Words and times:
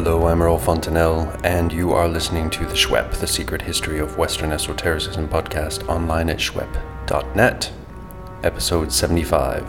Hello, 0.00 0.28
I'm 0.28 0.40
Earl 0.40 0.58
Fontainelle, 0.58 1.36
and 1.42 1.72
you 1.72 1.92
are 1.92 2.06
listening 2.06 2.50
to 2.50 2.64
The 2.64 2.76
Shwep, 2.76 3.14
the 3.14 3.26
secret 3.26 3.60
history 3.60 3.98
of 3.98 4.16
Western 4.16 4.52
esotericism 4.52 5.28
podcast 5.28 5.88
online 5.88 6.30
at 6.30 6.36
shwep.net. 6.36 7.72
Episode 8.44 8.92
75 8.92 9.66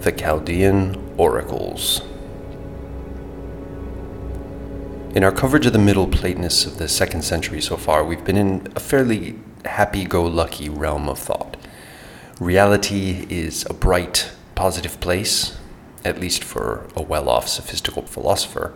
The 0.00 0.10
Chaldean 0.10 1.14
Oracles. 1.16 2.00
In 5.14 5.22
our 5.22 5.30
coverage 5.30 5.66
of 5.66 5.72
the 5.72 5.78
Middle 5.78 6.08
Platonists 6.08 6.66
of 6.66 6.78
the 6.78 6.88
second 6.88 7.22
century 7.22 7.60
so 7.60 7.76
far, 7.76 8.04
we've 8.04 8.24
been 8.24 8.36
in 8.36 8.66
a 8.74 8.80
fairly 8.80 9.38
happy 9.64 10.04
go 10.04 10.24
lucky 10.24 10.68
realm 10.68 11.08
of 11.08 11.20
thought. 11.20 11.56
Reality 12.40 13.28
is 13.30 13.64
a 13.70 13.74
bright, 13.74 14.32
positive 14.56 14.98
place, 14.98 15.56
at 16.04 16.18
least 16.18 16.42
for 16.42 16.88
a 16.96 17.02
well 17.02 17.28
off, 17.28 17.46
sophistical 17.46 18.02
philosopher. 18.02 18.74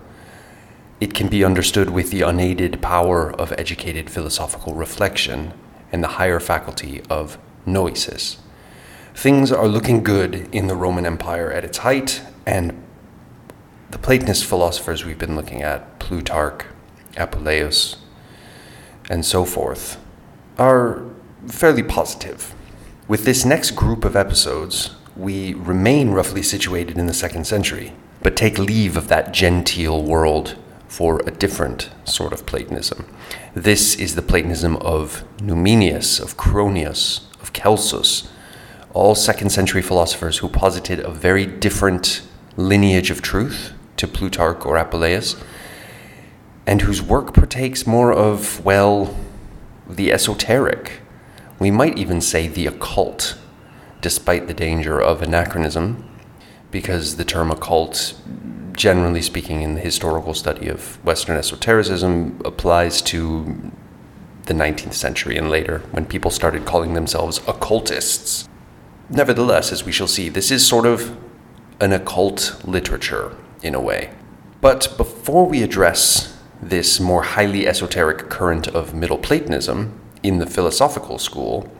It 1.00 1.14
can 1.14 1.28
be 1.28 1.44
understood 1.44 1.90
with 1.90 2.10
the 2.10 2.22
unaided 2.22 2.82
power 2.82 3.30
of 3.32 3.52
educated 3.52 4.10
philosophical 4.10 4.74
reflection 4.74 5.52
and 5.92 6.02
the 6.02 6.08
higher 6.08 6.40
faculty 6.40 7.02
of 7.08 7.38
noesis. 7.64 8.38
Things 9.14 9.52
are 9.52 9.68
looking 9.68 10.02
good 10.02 10.48
in 10.52 10.66
the 10.66 10.74
Roman 10.74 11.06
Empire 11.06 11.52
at 11.52 11.64
its 11.64 11.78
height, 11.78 12.22
and 12.46 12.84
the 13.90 13.98
Platonist 13.98 14.44
philosophers 14.44 15.04
we've 15.04 15.18
been 15.18 15.36
looking 15.36 15.62
at, 15.62 15.98
Plutarch, 16.00 16.64
Apuleius, 17.16 17.96
and 19.08 19.24
so 19.24 19.44
forth, 19.44 20.00
are 20.58 21.04
fairly 21.46 21.82
positive. 21.82 22.54
With 23.06 23.24
this 23.24 23.44
next 23.44 23.72
group 23.72 24.04
of 24.04 24.16
episodes, 24.16 24.96
we 25.16 25.54
remain 25.54 26.10
roughly 26.10 26.42
situated 26.42 26.98
in 26.98 27.06
the 27.06 27.14
second 27.14 27.46
century, 27.46 27.92
but 28.22 28.36
take 28.36 28.58
leave 28.58 28.96
of 28.96 29.08
that 29.08 29.32
genteel 29.32 30.02
world 30.02 30.56
for 30.88 31.20
a 31.26 31.30
different 31.30 31.90
sort 32.04 32.32
of 32.32 32.46
Platonism. 32.46 33.06
This 33.54 33.94
is 33.94 34.14
the 34.14 34.22
Platonism 34.22 34.76
of 34.78 35.22
Numenius, 35.36 36.20
of 36.20 36.36
Cronius, 36.36 37.20
of 37.40 37.52
Celsus, 37.52 38.28
all 38.94 39.14
second 39.14 39.50
century 39.50 39.82
philosophers 39.82 40.38
who 40.38 40.48
posited 40.48 40.98
a 41.00 41.10
very 41.10 41.46
different 41.46 42.22
lineage 42.56 43.10
of 43.10 43.22
truth 43.22 43.72
to 43.96 44.08
Plutarch 44.08 44.64
or 44.64 44.76
Apuleius, 44.76 45.40
and 46.66 46.82
whose 46.82 47.02
work 47.02 47.34
partakes 47.34 47.86
more 47.86 48.12
of, 48.12 48.64
well, 48.64 49.16
the 49.88 50.12
esoteric. 50.12 51.00
We 51.58 51.70
might 51.70 51.98
even 51.98 52.20
say 52.20 52.48
the 52.48 52.66
occult, 52.66 53.36
despite 54.00 54.46
the 54.46 54.54
danger 54.54 55.00
of 55.00 55.22
anachronism, 55.22 56.08
because 56.70 57.16
the 57.16 57.24
term 57.24 57.50
occult, 57.50 58.14
generally 58.78 59.20
speaking, 59.20 59.60
in 59.60 59.74
the 59.74 59.80
historical 59.80 60.32
study 60.32 60.68
of 60.68 61.04
Western 61.04 61.36
esotericism, 61.36 62.40
applies 62.44 63.02
to 63.02 63.72
the 64.44 64.54
19th 64.54 64.94
century 64.94 65.36
and 65.36 65.50
later, 65.50 65.80
when 65.90 66.06
people 66.06 66.30
started 66.30 66.64
calling 66.64 66.94
themselves 66.94 67.40
occultists. 67.46 68.48
Nevertheless, 69.10 69.72
as 69.72 69.84
we 69.84 69.92
shall 69.92 70.06
see, 70.06 70.28
this 70.28 70.50
is 70.50 70.66
sort 70.66 70.86
of 70.86 71.18
an 71.80 71.92
occult 71.92 72.62
literature 72.64 73.36
in 73.62 73.74
a 73.74 73.80
way. 73.80 74.10
But 74.60 74.94
before 74.96 75.46
we 75.46 75.62
address 75.62 76.38
this 76.62 77.00
more 77.00 77.22
highly 77.22 77.66
esoteric 77.66 78.30
current 78.30 78.68
of 78.68 78.94
Middle 78.94 79.18
Platonism 79.18 80.00
in 80.22 80.38
the 80.38 80.46
philosophical 80.46 81.18
school, 81.18 81.70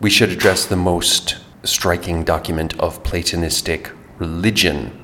we 0.00 0.10
should 0.10 0.30
address 0.30 0.66
the 0.66 0.76
most 0.76 1.38
striking 1.64 2.22
document 2.22 2.78
of 2.78 3.02
Platonistic 3.02 3.90
religion 4.18 5.01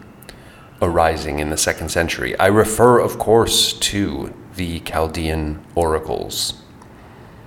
arising 0.81 1.39
in 1.39 1.51
the 1.51 1.57
second 1.57 1.91
century. 1.91 2.39
I 2.39 2.47
refer, 2.47 2.99
of 2.99 3.19
course, 3.19 3.73
to 3.73 4.35
the 4.57 4.81
Chaldean 4.81 5.65
oracles. 5.75 6.55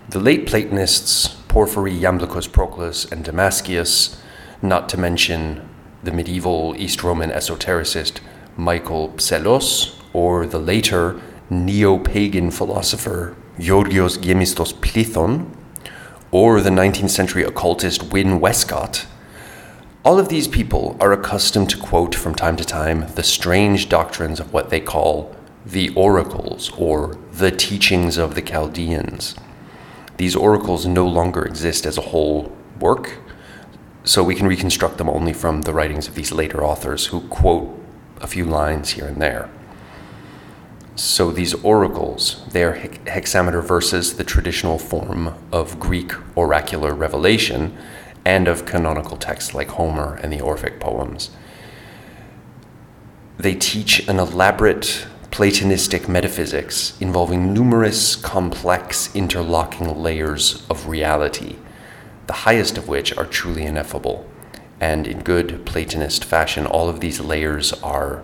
The 0.10 0.20
late 0.20 0.46
Platonists, 0.48 1.28
Porphyry, 1.48 1.94
Iamblichus 1.94 2.52
Proclus, 2.52 3.06
and 3.06 3.24
Damascius, 3.24 4.18
not 4.62 4.90
to 4.90 4.98
mention 4.98 5.68
the 6.04 6.12
medieval 6.12 6.76
East 6.78 7.04
Roman 7.04 7.30
esotericist 7.30 8.20
Michael 8.58 9.10
Psellos, 9.18 9.96
or 10.14 10.46
the 10.46 10.60
later 10.60 11.22
neo 11.50 11.98
pagan 11.98 12.52
philosopher 12.52 13.36
Georgios 13.60 14.18
Gemistos 14.18 14.74
Plethon, 14.74 15.50
or 16.32 16.62
the 16.62 16.70
19th 16.70 17.10
century 17.10 17.44
occultist 17.44 18.12
Wynn 18.12 18.40
Westcott, 18.40 19.06
all 20.04 20.18
of 20.18 20.30
these 20.30 20.48
people 20.48 20.98
are 21.00 21.14
accustomed 21.14 21.70
to 21.70 21.78
quote 21.78 22.16
from 22.16 22.34
time 22.34 22.56
to 22.56 22.66
time 22.66 23.06
the 23.14 23.24
strange 23.24 23.88
doctrines 23.88 24.40
of 24.40 24.52
what 24.52 24.72
they 24.72 24.80
call 24.80 25.36
the 25.64 25.94
oracles 25.94 26.72
or 26.76 27.18
the 27.32 27.52
teachings 27.52 28.18
of 28.18 28.34
the 28.34 28.42
Chaldeans. 28.42 29.36
These 30.18 30.36
oracles 30.36 30.88
no 30.88 31.08
longer 31.08 31.46
exist 31.46 31.86
as 31.86 32.00
a 32.00 32.02
whole 32.10 32.52
work, 32.80 33.20
so 34.04 34.24
we 34.24 34.34
can 34.34 34.48
reconstruct 34.48 34.98
them 34.98 35.10
only 35.10 35.34
from 35.34 35.62
the 35.62 35.74
writings 35.74 36.08
of 36.08 36.16
these 36.16 36.32
later 36.32 36.64
authors 36.64 37.08
who 37.08 37.22
quote 37.28 37.70
a 38.20 38.28
few 38.28 38.46
lines 38.46 38.92
here 38.92 39.06
and 39.06 39.22
there. 39.22 39.52
So 40.96 41.32
these 41.32 41.54
oracles, 41.64 42.44
they 42.52 42.64
are 42.64 42.74
hexameter 43.06 43.62
verses, 43.62 44.16
the 44.18 44.24
traditional 44.24 44.80
form 44.80 45.36
of 45.52 45.80
Greek 45.80 46.12
oracular 46.36 46.96
revelation 46.96 47.78
and 48.26 48.48
of 48.48 48.66
canonical 48.66 49.18
texts 49.18 49.54
like 49.54 49.70
Homer 49.70 50.16
and 50.22 50.32
the 50.32 50.42
Orphic 50.42 50.80
poems. 50.80 51.32
They 53.38 53.56
teach 53.56 54.08
an 54.08 54.20
elaborate 54.20 55.08
Platonistic 55.32 56.10
metaphysics 56.10 57.00
involving 57.00 57.54
numerous 57.54 58.18
complex 58.18 59.16
interlocking 59.16 60.04
layers 60.04 60.68
of 60.70 60.88
reality, 60.88 61.56
the 62.28 62.34
highest 62.34 62.78
of 62.78 62.90
which 62.90 63.16
are 63.18 63.26
truly 63.26 63.64
ineffable. 63.64 64.30
And 64.82 65.08
in 65.08 65.20
good 65.20 65.66
Platonist 65.66 66.26
fashion, 66.26 66.66
all 66.66 66.90
of 66.90 67.00
these 67.00 67.22
layers 67.22 67.72
are 67.82 68.24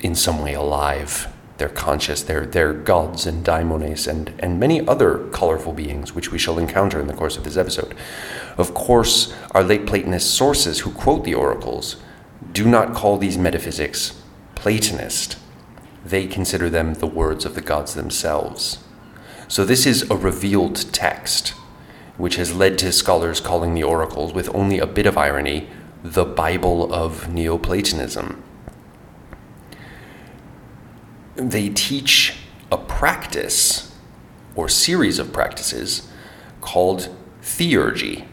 in 0.00 0.16
some 0.16 0.42
way 0.42 0.54
alive. 0.54 1.29
They're 1.60 1.68
conscious, 1.68 2.22
they're, 2.22 2.46
they're 2.46 2.72
gods 2.72 3.26
and 3.26 3.44
daimones 3.44 4.08
and, 4.08 4.32
and 4.38 4.58
many 4.58 4.80
other 4.88 5.28
colorful 5.28 5.74
beings, 5.74 6.14
which 6.14 6.32
we 6.32 6.38
shall 6.38 6.58
encounter 6.58 6.98
in 6.98 7.06
the 7.06 7.12
course 7.12 7.36
of 7.36 7.44
this 7.44 7.58
episode. 7.58 7.94
Of 8.56 8.72
course, 8.72 9.34
our 9.50 9.62
late 9.62 9.86
Platonist 9.86 10.30
sources 10.30 10.80
who 10.80 10.90
quote 10.90 11.24
the 11.24 11.34
oracles 11.34 11.96
do 12.50 12.64
not 12.64 12.94
call 12.94 13.18
these 13.18 13.36
metaphysics 13.36 14.22
Platonist. 14.54 15.36
They 16.02 16.26
consider 16.26 16.70
them 16.70 16.94
the 16.94 17.06
words 17.06 17.44
of 17.44 17.54
the 17.54 17.60
gods 17.60 17.92
themselves. 17.92 18.78
So, 19.46 19.66
this 19.66 19.84
is 19.84 20.10
a 20.10 20.16
revealed 20.16 20.76
text 20.94 21.52
which 22.16 22.36
has 22.36 22.54
led 22.54 22.78
to 22.78 22.90
scholars 22.90 23.38
calling 23.38 23.74
the 23.74 23.82
oracles, 23.82 24.32
with 24.32 24.48
only 24.54 24.78
a 24.78 24.86
bit 24.86 25.04
of 25.04 25.18
irony, 25.18 25.68
the 26.02 26.24
Bible 26.24 26.90
of 26.90 27.28
Neoplatonism. 27.28 28.42
They 31.40 31.70
teach 31.70 32.36
a 32.70 32.76
practice 32.76 33.96
or 34.54 34.68
series 34.68 35.18
of 35.18 35.32
practices 35.32 36.06
called 36.60 37.08
theurgy, 37.40 38.26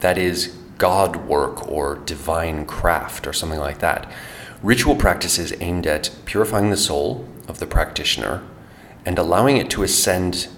that 0.00 0.18
is, 0.18 0.48
God 0.76 1.26
work 1.26 1.66
or 1.66 1.96
divine 1.96 2.66
craft 2.66 3.26
or 3.26 3.32
something 3.32 3.58
like 3.58 3.78
that. 3.78 4.12
Ritual 4.62 4.94
practices 4.94 5.54
aimed 5.60 5.86
at 5.86 6.10
purifying 6.26 6.68
the 6.68 6.76
soul 6.76 7.26
of 7.48 7.60
the 7.60 7.66
practitioner 7.66 8.42
and 9.06 9.18
allowing 9.18 9.56
it 9.56 9.70
to 9.70 9.82
ascend 9.82 10.48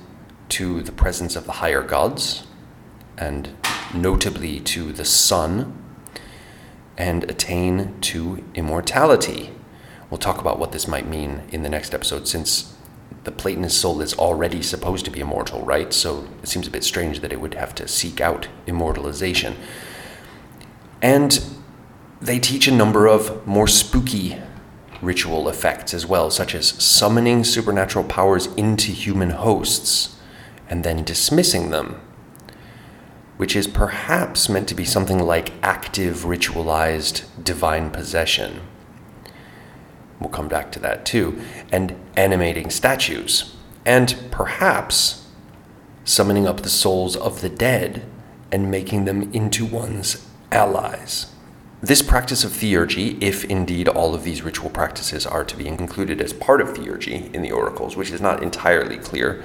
to 0.48 0.82
the 0.82 0.90
presence 0.90 1.36
of 1.36 1.46
the 1.46 1.52
higher 1.52 1.82
gods, 1.82 2.42
and 3.16 3.50
notably 3.94 4.58
to 4.58 4.92
the 4.92 5.04
sun, 5.04 5.80
and 6.98 7.22
attain 7.30 8.00
to 8.00 8.42
immortality. 8.54 9.52
We'll 10.12 10.18
talk 10.18 10.42
about 10.42 10.58
what 10.58 10.72
this 10.72 10.86
might 10.86 11.08
mean 11.08 11.40
in 11.52 11.62
the 11.62 11.70
next 11.70 11.94
episode, 11.94 12.28
since 12.28 12.76
the 13.24 13.32
Platonist 13.32 13.80
soul 13.80 14.02
is 14.02 14.12
already 14.12 14.60
supposed 14.60 15.06
to 15.06 15.10
be 15.10 15.20
immortal, 15.20 15.62
right? 15.62 15.90
So 15.90 16.28
it 16.42 16.50
seems 16.50 16.66
a 16.66 16.70
bit 16.70 16.84
strange 16.84 17.20
that 17.20 17.32
it 17.32 17.40
would 17.40 17.54
have 17.54 17.74
to 17.76 17.88
seek 17.88 18.20
out 18.20 18.46
immortalization. 18.66 19.56
And 21.00 21.42
they 22.20 22.38
teach 22.38 22.68
a 22.68 22.72
number 22.72 23.06
of 23.06 23.46
more 23.46 23.66
spooky 23.66 24.36
ritual 25.00 25.48
effects 25.48 25.94
as 25.94 26.04
well, 26.04 26.30
such 26.30 26.54
as 26.54 26.68
summoning 26.68 27.42
supernatural 27.42 28.04
powers 28.04 28.48
into 28.48 28.92
human 28.92 29.30
hosts 29.30 30.20
and 30.68 30.84
then 30.84 31.04
dismissing 31.04 31.70
them 31.70 32.02
which 33.38 33.56
is 33.56 33.66
perhaps 33.66 34.48
meant 34.48 34.68
to 34.68 34.74
be 34.74 34.84
something 34.84 35.18
like 35.18 35.52
active, 35.64 36.18
ritualized 36.18 37.24
divine 37.42 37.90
possession. 37.90 38.60
We'll 40.22 40.30
come 40.30 40.48
back 40.48 40.70
to 40.72 40.78
that 40.80 41.04
too. 41.04 41.40
And 41.70 41.96
animating 42.16 42.70
statues. 42.70 43.56
And 43.84 44.16
perhaps 44.30 45.26
summoning 46.04 46.46
up 46.46 46.60
the 46.60 46.68
souls 46.68 47.16
of 47.16 47.40
the 47.40 47.48
dead 47.48 48.04
and 48.50 48.70
making 48.70 49.04
them 49.04 49.32
into 49.32 49.64
one's 49.64 50.26
allies. 50.50 51.26
This 51.80 52.02
practice 52.02 52.44
of 52.44 52.52
theurgy, 52.52 53.20
if 53.20 53.44
indeed 53.44 53.88
all 53.88 54.14
of 54.14 54.22
these 54.22 54.42
ritual 54.42 54.70
practices 54.70 55.26
are 55.26 55.44
to 55.44 55.56
be 55.56 55.66
included 55.66 56.20
as 56.20 56.32
part 56.32 56.60
of 56.60 56.68
theurgy 56.68 57.32
in 57.34 57.42
the 57.42 57.50
oracles, 57.50 57.96
which 57.96 58.10
is 58.12 58.20
not 58.20 58.42
entirely 58.42 58.98
clear, 58.98 59.42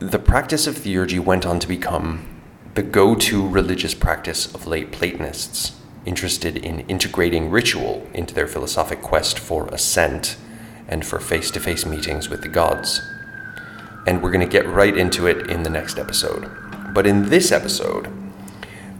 the 0.00 0.18
practice 0.18 0.66
of 0.66 0.76
theurgy 0.76 1.20
went 1.20 1.46
on 1.46 1.60
to 1.60 1.68
become 1.68 2.26
the 2.74 2.82
go 2.82 3.14
to 3.14 3.46
religious 3.46 3.94
practice 3.94 4.52
of 4.52 4.66
late 4.66 4.90
Platonists 4.90 5.79
interested 6.06 6.56
in 6.56 6.80
integrating 6.80 7.50
ritual 7.50 8.06
into 8.14 8.34
their 8.34 8.46
philosophic 8.46 9.02
quest 9.02 9.38
for 9.38 9.66
ascent 9.68 10.36
and 10.88 11.06
for 11.06 11.20
face 11.20 11.50
to 11.52 11.60
face 11.60 11.86
meetings 11.86 12.28
with 12.28 12.42
the 12.42 12.48
gods. 12.48 13.00
And 14.06 14.22
we're 14.22 14.30
going 14.30 14.46
to 14.46 14.52
get 14.52 14.66
right 14.66 14.96
into 14.96 15.26
it 15.26 15.50
in 15.50 15.62
the 15.62 15.70
next 15.70 15.98
episode. 15.98 16.50
But 16.92 17.06
in 17.06 17.28
this 17.28 17.52
episode, 17.52 18.08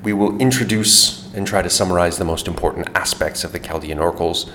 we 0.02 0.12
will 0.12 0.38
introduce 0.38 1.32
and 1.34 1.46
try 1.46 1.62
to 1.62 1.70
summarize 1.70 2.18
the 2.18 2.24
most 2.24 2.48
important 2.48 2.88
aspects 2.94 3.44
of 3.44 3.52
the 3.52 3.58
Chaldean 3.58 3.98
oracles, 3.98 4.48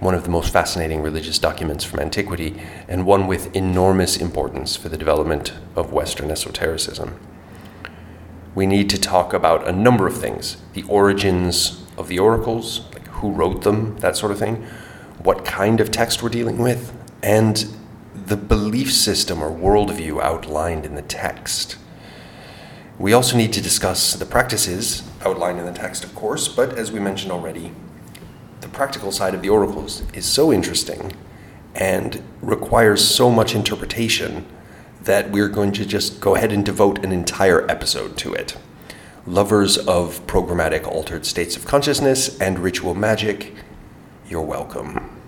one 0.00 0.14
of 0.14 0.24
the 0.24 0.30
most 0.30 0.52
fascinating 0.52 1.02
religious 1.02 1.38
documents 1.38 1.84
from 1.84 2.00
antiquity, 2.00 2.60
and 2.88 3.06
one 3.06 3.26
with 3.26 3.54
enormous 3.54 4.16
importance 4.16 4.76
for 4.76 4.88
the 4.88 4.96
development 4.96 5.52
of 5.76 5.92
Western 5.92 6.30
esotericism. 6.30 7.18
We 8.54 8.66
need 8.66 8.90
to 8.90 9.00
talk 9.00 9.32
about 9.32 9.66
a 9.66 9.72
number 9.72 10.06
of 10.06 10.20
things 10.20 10.58
the 10.74 10.82
origins 10.84 11.81
of 11.96 12.08
the 12.08 12.18
oracles, 12.18 12.82
like 12.92 13.06
who 13.08 13.30
wrote 13.30 13.62
them, 13.62 13.98
that 13.98 14.16
sort 14.16 14.32
of 14.32 14.38
thing, 14.38 14.66
what 15.22 15.44
kind 15.44 15.80
of 15.80 15.90
text 15.90 16.22
we're 16.22 16.28
dealing 16.28 16.58
with, 16.58 16.92
and 17.22 17.66
the 18.14 18.36
belief 18.36 18.92
system 18.92 19.42
or 19.42 19.50
worldview 19.50 20.20
outlined 20.20 20.84
in 20.84 20.94
the 20.94 21.02
text. 21.02 21.76
We 22.98 23.12
also 23.12 23.36
need 23.36 23.52
to 23.54 23.60
discuss 23.60 24.14
the 24.14 24.26
practices 24.26 25.02
outlined 25.24 25.58
in 25.58 25.66
the 25.66 25.72
text, 25.72 26.04
of 26.04 26.14
course, 26.14 26.48
but 26.48 26.78
as 26.78 26.92
we 26.92 27.00
mentioned 27.00 27.32
already, 27.32 27.72
the 28.60 28.68
practical 28.68 29.10
side 29.10 29.34
of 29.34 29.42
the 29.42 29.48
oracles 29.48 30.02
is 30.14 30.24
so 30.24 30.52
interesting 30.52 31.12
and 31.74 32.22
requires 32.40 33.06
so 33.06 33.30
much 33.30 33.54
interpretation 33.54 34.46
that 35.02 35.30
we're 35.30 35.48
going 35.48 35.72
to 35.72 35.84
just 35.84 36.20
go 36.20 36.36
ahead 36.36 36.52
and 36.52 36.64
devote 36.64 37.04
an 37.04 37.12
entire 37.12 37.68
episode 37.70 38.16
to 38.18 38.32
it. 38.34 38.56
Lovers 39.26 39.78
of 39.78 40.26
programmatic 40.26 40.84
altered 40.84 41.24
states 41.24 41.56
of 41.56 41.64
consciousness 41.64 42.40
and 42.40 42.58
ritual 42.58 42.96
magic, 42.96 43.54
you're 44.28 44.42
welcome. 44.42 45.22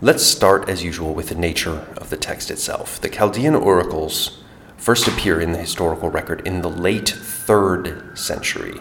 Let's 0.00 0.24
start, 0.24 0.70
as 0.70 0.82
usual, 0.82 1.12
with 1.12 1.28
the 1.28 1.34
nature 1.34 1.86
of 1.98 2.08
the 2.08 2.16
text 2.16 2.50
itself. 2.50 2.98
The 2.98 3.10
Chaldean 3.10 3.54
oracles 3.54 4.42
first 4.78 5.06
appear 5.06 5.42
in 5.42 5.52
the 5.52 5.58
historical 5.58 6.08
record 6.08 6.40
in 6.46 6.62
the 6.62 6.70
late 6.70 7.04
3rd 7.04 8.16
century, 8.16 8.80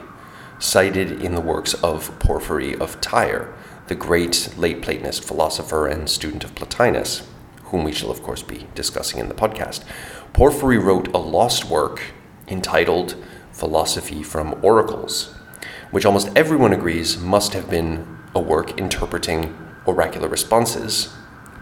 cited 0.60 1.22
in 1.22 1.36
the 1.36 1.42
works 1.42 1.74
of 1.84 2.18
Porphyry 2.20 2.78
of 2.78 3.02
Tyre, 3.02 3.54
the 3.88 3.96
great 3.96 4.54
late 4.58 4.82
Platonist 4.82 5.26
philosopher 5.26 5.88
and 5.88 6.10
student 6.10 6.46
of 6.46 6.56
Plotinus, 6.56 7.28
whom 7.64 7.84
we 7.84 7.92
shall, 7.92 8.10
of 8.10 8.24
course, 8.24 8.44
be 8.44 8.66
discussing 8.76 9.20
in 9.20 9.28
the 9.28 9.36
podcast. 9.36 9.84
Porphyry 10.32 10.78
wrote 10.78 11.10
a 11.10 11.18
lost 11.18 11.66
work 11.66 12.02
entitled 12.48 13.16
Philosophy 13.62 14.24
from 14.24 14.58
Oracles, 14.64 15.36
which 15.92 16.04
almost 16.04 16.32
everyone 16.36 16.74
agrees 16.74 17.20
must 17.20 17.54
have 17.54 17.70
been 17.70 18.18
a 18.34 18.40
work 18.40 18.80
interpreting 18.80 19.56
oracular 19.86 20.28
responses, 20.28 21.14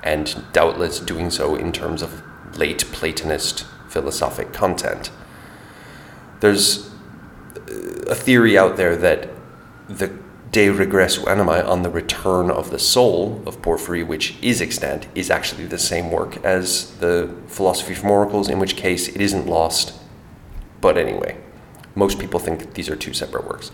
and 0.02 0.46
doubtless 0.54 1.02
doing 1.02 1.30
so 1.30 1.58
in 1.58 1.74
terms 1.74 2.02
of 2.02 2.24
late 2.58 2.86
Platonist 2.94 3.66
philosophic 3.90 4.54
content. 4.54 5.12
There's 6.40 6.90
uh, 7.68 8.14
a 8.14 8.16
theory 8.16 8.58
out 8.58 8.78
there 8.78 8.96
that 8.96 9.28
the 9.90 10.08
De 10.52 10.70
Regressu 10.70 11.26
Animae 11.26 11.68
on 11.68 11.82
the 11.82 11.90
return 11.90 12.50
of 12.50 12.72
the 12.72 12.80
soul 12.80 13.44
of 13.46 13.62
Porphyry, 13.62 14.04
which 14.04 14.38
is 14.42 14.62
extant, 14.62 15.08
is 15.16 15.30
actually 15.30 15.66
the 15.66 15.78
same 15.78 16.12
work 16.12 16.38
as 16.46 16.96
the 17.00 17.30
Philosophy 17.48 17.94
from 17.94 18.10
Oracles, 18.10 18.48
in 18.48 18.58
which 18.58 18.78
case 18.78 19.10
it 19.10 19.20
isn't 19.20 19.48
lost. 19.48 20.00
But 20.80 20.98
anyway, 20.98 21.36
most 22.00 22.18
people 22.18 22.40
think 22.40 22.74
these 22.74 22.90
are 22.90 22.96
two 22.96 23.14
separate 23.14 23.46
works. 23.46 23.72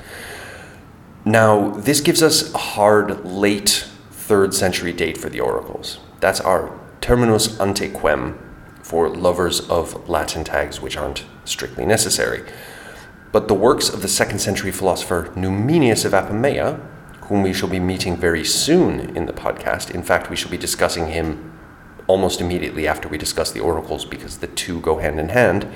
Now, 1.23 1.69
this 1.69 2.01
gives 2.01 2.21
us 2.21 2.53
a 2.53 2.57
hard 2.57 3.23
late 3.23 3.87
third 4.11 4.53
century 4.53 4.91
date 4.91 5.17
for 5.17 5.29
the 5.29 5.39
oracles. 5.39 5.99
That's 6.19 6.41
our 6.41 6.77
terminus 7.01 7.59
ante 7.59 7.89
quem 7.89 8.39
for 8.81 9.09
lovers 9.09 9.61
of 9.69 10.09
Latin 10.09 10.43
tags 10.43 10.81
which 10.81 10.97
aren't 10.97 11.25
strictly 11.45 11.85
necessary. 11.85 12.43
But 13.31 13.47
the 13.47 13.53
works 13.53 13.89
of 13.89 14.01
the 14.01 14.07
second 14.07 14.39
century 14.39 14.71
philosopher 14.71 15.31
Numenius 15.35 16.05
of 16.05 16.13
Apamea, 16.13 16.79
whom 17.27 17.43
we 17.43 17.53
shall 17.53 17.69
be 17.69 17.79
meeting 17.79 18.15
very 18.15 18.43
soon 18.43 19.15
in 19.15 19.25
the 19.25 19.33
podcast, 19.33 19.91
in 19.91 20.03
fact, 20.03 20.29
we 20.29 20.35
shall 20.35 20.51
be 20.51 20.57
discussing 20.57 21.07
him 21.07 21.51
almost 22.07 22.41
immediately 22.41 22.87
after 22.87 23.07
we 23.07 23.17
discuss 23.17 23.51
the 23.51 23.59
oracles 23.59 24.05
because 24.05 24.37
the 24.37 24.47
two 24.47 24.79
go 24.79 24.97
hand 24.97 25.19
in 25.19 25.29
hand. 25.29 25.67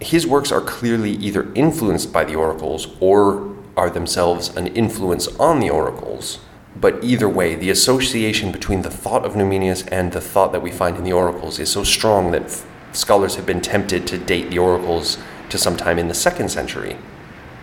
His 0.00 0.26
works 0.26 0.50
are 0.50 0.60
clearly 0.60 1.12
either 1.12 1.52
influenced 1.54 2.12
by 2.12 2.24
the 2.24 2.34
oracles 2.34 2.88
or 3.00 3.54
are 3.76 3.90
themselves 3.90 4.48
an 4.56 4.68
influence 4.68 5.28
on 5.38 5.60
the 5.60 5.70
oracles 5.70 6.40
but 6.76 7.02
either 7.02 7.28
way, 7.28 7.54
the 7.54 7.70
association 7.70 8.52
between 8.52 8.82
the 8.82 8.90
thought 8.90 9.24
of 9.24 9.34
Numenius 9.34 9.86
and 9.90 10.12
the 10.12 10.20
thought 10.20 10.52
that 10.52 10.62
we 10.62 10.70
find 10.70 10.96
in 10.96 11.04
the 11.04 11.12
oracles 11.12 11.58
is 11.58 11.70
so 11.70 11.82
strong 11.82 12.30
that 12.30 12.44
f- 12.44 12.66
scholars 12.92 13.34
have 13.34 13.44
been 13.44 13.60
tempted 13.60 14.06
to 14.06 14.18
date 14.18 14.50
the 14.50 14.58
oracles 14.58 15.18
to 15.48 15.58
sometime 15.58 15.98
in 15.98 16.08
the 16.08 16.14
second 16.14 16.48
century, 16.48 16.96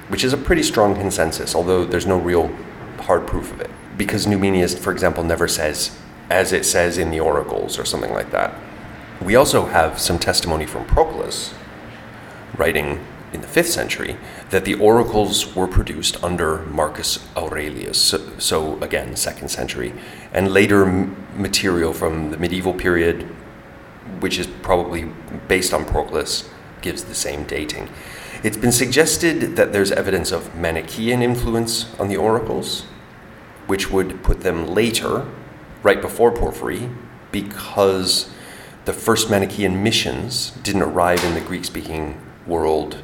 which 0.10 0.24
is 0.24 0.34
a 0.34 0.38
pretty 0.38 0.62
strong 0.62 0.94
consensus, 0.94 1.56
although 1.56 1.86
there's 1.86 2.06
no 2.06 2.18
real 2.18 2.54
hard 3.00 3.26
proof 3.26 3.52
of 3.52 3.62
it. 3.62 3.72
Because 3.98 4.28
Numenius, 4.28 4.78
for 4.78 4.92
example, 4.92 5.24
never 5.24 5.48
says, 5.48 5.98
as 6.30 6.52
it 6.52 6.66
says 6.66 6.98
in 6.98 7.10
the 7.10 7.20
oracles, 7.20 7.80
or 7.80 7.86
something 7.86 8.14
like 8.14 8.32
that. 8.32 8.54
We 9.22 9.36
also 9.36 9.66
have 9.66 10.00
some 10.00 10.20
testimony 10.20 10.66
from 10.66 10.86
Proclus, 10.86 11.54
writing 12.58 13.00
in 13.34 13.42
the 13.42 13.48
5th 13.48 13.68
century 13.68 14.18
that 14.50 14.66
the 14.66 14.76
oracles 14.76 15.56
were 15.56 15.68
produced 15.68 16.22
under 16.24 16.60
Marcus 16.66 17.28
Aurelius, 17.36 18.00
so, 18.02 18.40
so 18.40 18.82
again, 18.82 19.14
2nd 19.14 19.50
century, 19.50 19.94
and 20.34 20.54
later 20.54 20.86
material 20.86 21.94
from 21.94 22.32
the 22.32 22.38
medieval 22.38 22.74
period, 22.74 23.24
which 24.20 24.38
is 24.38 24.48
probably 24.48 25.12
based 25.48 25.74
on 25.74 25.86
Proclus, 25.86 26.50
gives 26.82 27.04
the 27.04 27.16
same 27.16 27.44
dating. 27.44 27.90
It's 28.44 28.58
been 28.58 28.72
suggested 28.72 29.56
that 29.56 29.74
there's 29.74 29.92
evidence 29.92 30.32
of 30.32 30.56
Manichaean 30.56 31.22
influence 31.22 31.94
on 32.00 32.08
the 32.08 32.18
oracles, 32.18 32.84
which 33.66 33.92
would 33.92 34.24
put 34.24 34.42
them 34.42 34.68
later, 34.68 35.26
right 35.84 36.02
before 36.02 36.32
Porphyry, 36.32 36.90
because 37.32 38.32
the 38.86 38.94
first 38.94 39.30
Manichaean 39.30 39.84
missions 39.84 40.52
didn't 40.64 40.84
arrive 40.84 41.24
in 41.26 41.34
the 41.34 41.42
Greek 41.42 41.66
speaking 41.66 42.22
world 42.48 43.04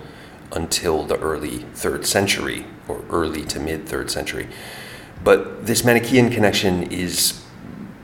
until 0.52 1.04
the 1.04 1.20
early 1.20 1.60
third 1.74 2.06
century 2.06 2.66
or 2.88 3.04
early 3.10 3.44
to 3.46 3.60
mid 3.60 3.88
third 3.88 4.10
century. 4.10 4.48
But 5.24 5.66
this 5.66 5.84
Manichaean 5.84 6.30
connection 6.30 6.84
is 6.84 7.44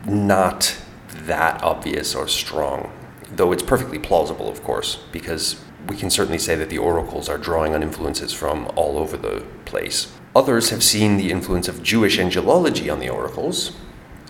not 0.06 0.78
that 1.26 1.62
obvious 1.62 2.16
or 2.16 2.28
strong, 2.28 2.92
though 3.36 3.52
it's 3.52 3.64
perfectly 3.64 4.00
plausible, 4.00 4.50
of 4.50 4.64
course, 4.64 5.04
because 5.12 5.62
we 5.88 5.96
can 5.96 6.10
certainly 6.10 6.38
say 6.38 6.56
that 6.56 6.70
the 6.70 6.78
oracles 6.78 7.30
are 7.30 7.38
drawing 7.38 7.74
on 7.74 7.84
influences 7.84 8.34
from 8.34 8.72
all 8.76 8.98
over 8.98 9.18
the 9.18 9.46
place. 9.66 10.14
Others 10.36 10.70
have 10.70 10.84
seen 10.84 11.18
the 11.18 11.32
influence 11.32 11.68
of 11.68 11.84
Jewish 11.84 12.20
angelology 12.20 12.92
on 12.92 13.00
the 13.00 13.10
oracles, 13.10 13.76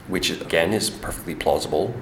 which 0.07 0.29
again 0.29 0.73
is 0.73 0.89
perfectly 0.89 1.35
plausible. 1.35 1.93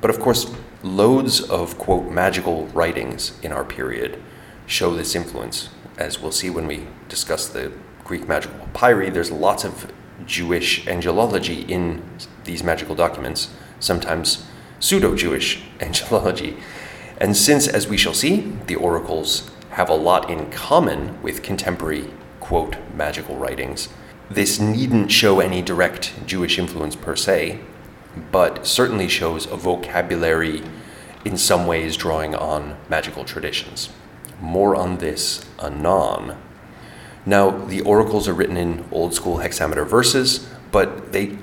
But 0.00 0.10
of 0.10 0.20
course, 0.20 0.52
loads 0.82 1.40
of, 1.40 1.78
quote, 1.78 2.10
magical 2.10 2.66
writings 2.68 3.38
in 3.42 3.52
our 3.52 3.64
period 3.64 4.20
show 4.66 4.94
this 4.94 5.14
influence. 5.14 5.68
As 5.98 6.20
we'll 6.20 6.32
see 6.32 6.50
when 6.50 6.66
we 6.66 6.86
discuss 7.08 7.48
the 7.48 7.72
Greek 8.04 8.28
magical 8.28 8.68
papyri, 8.72 9.10
there's 9.10 9.30
lots 9.30 9.64
of 9.64 9.92
Jewish 10.26 10.84
angelology 10.86 11.68
in 11.68 12.02
these 12.44 12.62
magical 12.62 12.94
documents, 12.94 13.50
sometimes 13.80 14.46
pseudo 14.80 15.14
Jewish 15.14 15.62
angelology. 15.78 16.60
And 17.18 17.36
since, 17.36 17.68
as 17.68 17.86
we 17.86 17.96
shall 17.96 18.14
see, 18.14 18.52
the 18.66 18.76
oracles 18.76 19.50
have 19.70 19.88
a 19.88 19.94
lot 19.94 20.30
in 20.30 20.50
common 20.50 21.20
with 21.22 21.42
contemporary, 21.42 22.10
quote, 22.40 22.76
magical 22.94 23.36
writings, 23.36 23.88
this 24.30 24.58
needn't 24.58 25.12
show 25.12 25.40
any 25.40 25.62
direct 25.62 26.14
Jewish 26.26 26.58
influence 26.58 26.96
per 26.96 27.14
se, 27.14 27.60
but 28.32 28.66
certainly 28.66 29.08
shows 29.08 29.46
a 29.46 29.56
vocabulary 29.56 30.62
in 31.24 31.36
some 31.36 31.66
ways 31.66 31.96
drawing 31.96 32.34
on 32.34 32.76
magical 32.88 33.24
traditions. 33.24 33.90
More 34.40 34.76
on 34.76 34.98
this 34.98 35.44
anon. 35.58 36.36
Now, 37.26 37.50
the 37.50 37.80
oracles 37.80 38.28
are 38.28 38.34
written 38.34 38.56
in 38.56 38.84
old 38.92 39.14
school 39.14 39.38
hexameter 39.38 39.84
verses, 39.84 40.48
but 40.70 41.12
they 41.12 41.38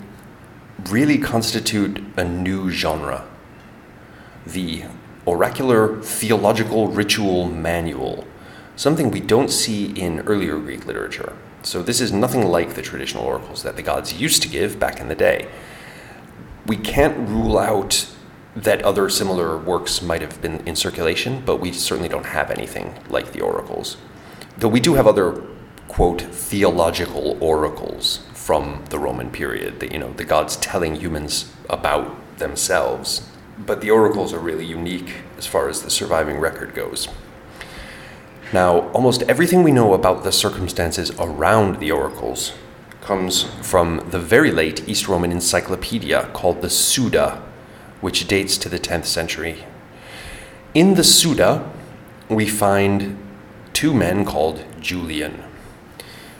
really 0.89 1.17
constitute 1.17 2.03
a 2.17 2.23
new 2.23 2.69
genre 2.69 3.27
the 4.45 4.83
oracular 5.25 6.01
theological 6.01 6.87
ritual 6.87 7.47
manual, 7.47 8.25
something 8.75 9.11
we 9.11 9.19
don't 9.19 9.49
see 9.49 9.91
in 9.91 10.19
earlier 10.21 10.57
Greek 10.57 10.85
literature. 10.85 11.33
So 11.63 11.83
this 11.83 12.01
is 12.01 12.11
nothing 12.11 12.45
like 12.47 12.73
the 12.73 12.81
traditional 12.81 13.23
oracles 13.23 13.63
that 13.63 13.75
the 13.75 13.83
gods 13.83 14.13
used 14.13 14.41
to 14.41 14.47
give 14.47 14.79
back 14.79 14.99
in 14.99 15.09
the 15.09 15.15
day. 15.15 15.47
We 16.65 16.75
can't 16.75 17.29
rule 17.29 17.57
out 17.57 18.07
that 18.55 18.81
other 18.81 19.09
similar 19.09 19.57
works 19.57 20.01
might 20.01 20.21
have 20.21 20.41
been 20.41 20.65
in 20.67 20.75
circulation, 20.75 21.41
but 21.45 21.57
we 21.57 21.71
certainly 21.71 22.09
don't 22.09 22.25
have 22.25 22.51
anything 22.51 22.93
like 23.09 23.31
the 23.31 23.41
oracles. 23.41 23.97
Though 24.57 24.67
we 24.67 24.79
do 24.79 24.95
have 24.95 25.07
other, 25.07 25.41
quote, 25.87 26.21
theological 26.21 27.37
oracles 27.41 28.19
from 28.33 28.83
the 28.89 28.99
Roman 28.99 29.31
period, 29.31 29.79
that, 29.79 29.91
you 29.91 29.99
know, 29.99 30.11
the 30.13 30.25
gods 30.25 30.57
telling 30.57 30.95
humans 30.95 31.53
about 31.69 32.37
themselves. 32.37 33.27
But 33.57 33.81
the 33.81 33.91
oracles 33.91 34.33
are 34.33 34.39
really 34.39 34.65
unique 34.65 35.13
as 35.37 35.47
far 35.47 35.69
as 35.69 35.81
the 35.81 35.89
surviving 35.89 36.37
record 36.37 36.73
goes. 36.73 37.07
Now, 38.51 38.89
almost 38.89 39.23
everything 39.23 39.63
we 39.63 39.71
know 39.71 39.93
about 39.93 40.23
the 40.23 40.31
circumstances 40.31 41.11
around 41.17 41.79
the 41.79 41.91
oracles 41.91 42.53
comes 42.99 43.43
from 43.61 44.09
the 44.09 44.19
very 44.19 44.51
late 44.51 44.87
East 44.89 45.07
Roman 45.07 45.31
encyclopedia 45.31 46.29
called 46.33 46.61
the 46.61 46.69
Suda, 46.69 47.41
which 48.01 48.27
dates 48.27 48.57
to 48.57 48.69
the 48.69 48.79
10th 48.79 49.05
century. 49.05 49.63
In 50.73 50.95
the 50.95 51.03
Suda, 51.03 51.71
we 52.29 52.47
find 52.47 53.17
two 53.73 53.93
men 53.93 54.25
called 54.25 54.65
Julian. 54.79 55.43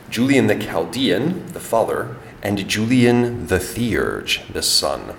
Julian 0.10 0.48
the 0.48 0.56
Chaldean, 0.56 1.46
the 1.54 1.60
father, 1.60 2.18
and 2.44 2.68
Julian 2.68 3.48
the 3.48 3.60
Theurge, 3.60 4.42
the 4.52 4.62
son. 4.62 5.16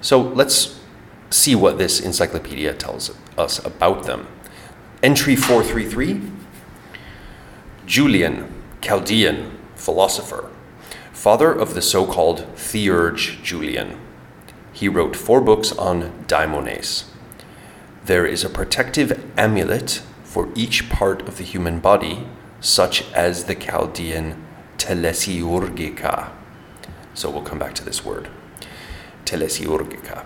So 0.00 0.20
let's 0.20 0.80
see 1.30 1.54
what 1.54 1.78
this 1.78 2.00
encyclopedia 2.00 2.74
tells 2.74 3.14
us 3.36 3.64
about 3.64 4.04
them. 4.04 4.26
Entry 5.02 5.36
433 5.36 6.20
Julian, 7.86 8.62
Chaldean, 8.80 9.58
philosopher, 9.74 10.50
father 11.12 11.52
of 11.52 11.74
the 11.74 11.82
so 11.82 12.06
called 12.06 12.46
Theurge 12.56 13.42
Julian. 13.42 13.98
He 14.80 14.88
wrote 14.88 15.14
four 15.14 15.42
books 15.42 15.72
on 15.72 16.24
daimones. 16.26 17.04
There 18.06 18.24
is 18.24 18.44
a 18.44 18.48
protective 18.48 19.30
amulet 19.36 20.00
for 20.24 20.48
each 20.54 20.88
part 20.88 21.20
of 21.28 21.36
the 21.36 21.44
human 21.44 21.80
body, 21.80 22.26
such 22.60 23.04
as 23.12 23.44
the 23.44 23.54
Chaldean 23.54 24.42
telesiurgica. 24.78 26.30
So 27.12 27.28
we'll 27.28 27.42
come 27.42 27.58
back 27.58 27.74
to 27.74 27.84
this 27.84 28.06
word. 28.06 28.30
Telesiurgica. 29.26 30.24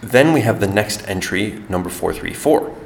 Then 0.00 0.32
we 0.32 0.40
have 0.40 0.58
the 0.58 0.66
next 0.66 1.08
entry, 1.08 1.62
number 1.68 1.88
434. 1.88 2.76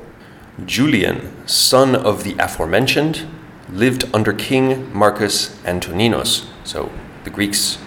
Julian, 0.67 1.49
son 1.49 1.97
of 1.97 2.23
the 2.23 2.37
aforementioned, 2.39 3.27
lived 3.71 4.05
under 4.13 4.35
King 4.35 4.95
Marcus 4.95 5.59
Antoninus. 5.65 6.49
So 6.65 6.93
the 7.25 7.31
Greeks 7.31 7.79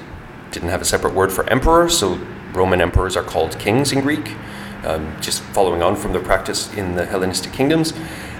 didn't 0.49 0.69
have 0.69 0.81
a 0.81 0.85
separate 0.85 1.13
word 1.13 1.31
for 1.31 1.47
emperor, 1.51 1.87
so 1.87 2.19
Roman 2.53 2.81
emperors 2.81 3.15
are 3.15 3.23
called 3.23 3.57
kings 3.59 3.91
in 3.91 4.01
Greek, 4.01 4.35
um, 4.83 5.15
just 5.21 5.41
following 5.41 5.81
on 5.81 5.95
from 5.95 6.13
the 6.13 6.19
practice 6.19 6.73
in 6.73 6.95
the 6.95 7.05
Hellenistic 7.05 7.53
kingdoms. 7.53 7.93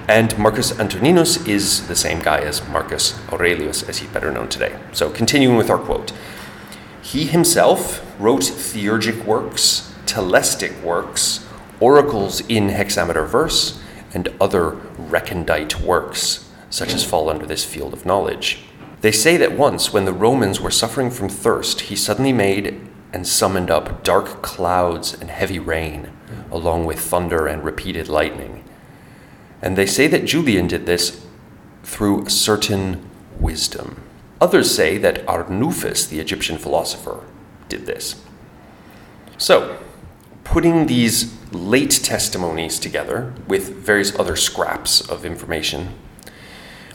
And 0.07 0.37
Marcus 0.37 0.77
Antoninus 0.77 1.47
is 1.47 1.87
the 1.87 1.95
same 1.95 2.19
guy 2.19 2.39
as 2.39 2.67
Marcus 2.67 3.19
Aurelius, 3.31 3.87
as 3.87 3.99
he's 3.99 4.09
better 4.09 4.31
known 4.31 4.49
today. 4.49 4.77
So, 4.91 5.09
continuing 5.09 5.57
with 5.57 5.69
our 5.69 5.77
quote 5.77 6.11
He 7.01 7.25
himself 7.25 8.05
wrote 8.19 8.41
theurgic 8.41 9.23
works, 9.25 9.93
telestic 10.05 10.81
works, 10.81 11.45
oracles 11.79 12.41
in 12.41 12.69
hexameter 12.69 13.25
verse, 13.25 13.81
and 14.13 14.27
other 14.41 14.71
recondite 14.97 15.79
works, 15.79 16.49
such 16.69 16.93
as 16.93 17.05
fall 17.05 17.29
under 17.29 17.45
this 17.45 17.63
field 17.63 17.93
of 17.93 18.05
knowledge. 18.05 18.59
They 19.01 19.11
say 19.11 19.37
that 19.37 19.57
once, 19.57 19.93
when 19.93 20.05
the 20.05 20.13
Romans 20.13 20.59
were 20.59 20.71
suffering 20.71 21.09
from 21.09 21.29
thirst, 21.29 21.81
he 21.81 21.95
suddenly 21.95 22.33
made 22.33 22.87
and 23.13 23.27
summoned 23.27 23.69
up 23.69 24.03
dark 24.03 24.41
clouds 24.41 25.13
and 25.13 25.29
heavy 25.29 25.59
rain, 25.59 26.11
along 26.51 26.85
with 26.85 26.99
thunder 26.99 27.47
and 27.47 27.63
repeated 27.63 28.07
lightning. 28.07 28.63
And 29.61 29.77
they 29.77 29.85
say 29.85 30.07
that 30.07 30.25
Julian 30.25 30.67
did 30.67 30.85
this 30.85 31.25
through 31.83 32.29
certain 32.29 33.07
wisdom. 33.39 34.01
Others 34.39 34.73
say 34.73 34.97
that 34.97 35.25
Arnuphis, 35.27 36.09
the 36.09 36.19
Egyptian 36.19 36.57
philosopher, 36.57 37.23
did 37.69 37.85
this. 37.85 38.23
So, 39.37 39.77
putting 40.43 40.87
these 40.87 41.35
late 41.51 41.91
testimonies 41.91 42.79
together 42.79 43.33
with 43.47 43.75
various 43.75 44.17
other 44.17 44.35
scraps 44.35 45.01
of 45.01 45.25
information, 45.25 45.95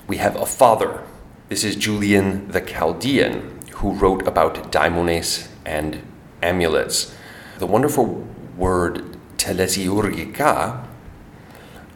we 0.07 0.17
have 0.17 0.37
a 0.37 0.47
father. 0.47 1.03
This 1.49 1.63
is 1.63 1.77
Julian 1.77 2.49
the 2.49 2.61
Chaldean, 2.61 3.61
who 3.75 3.93
wrote 3.93 4.27
about 4.27 4.73
daimones 4.73 5.49
and 5.67 6.03
amulets. 6.43 7.15
The 7.59 7.67
wonderful 7.67 8.27
word 8.57 9.17
telesiurgica, 9.37 10.87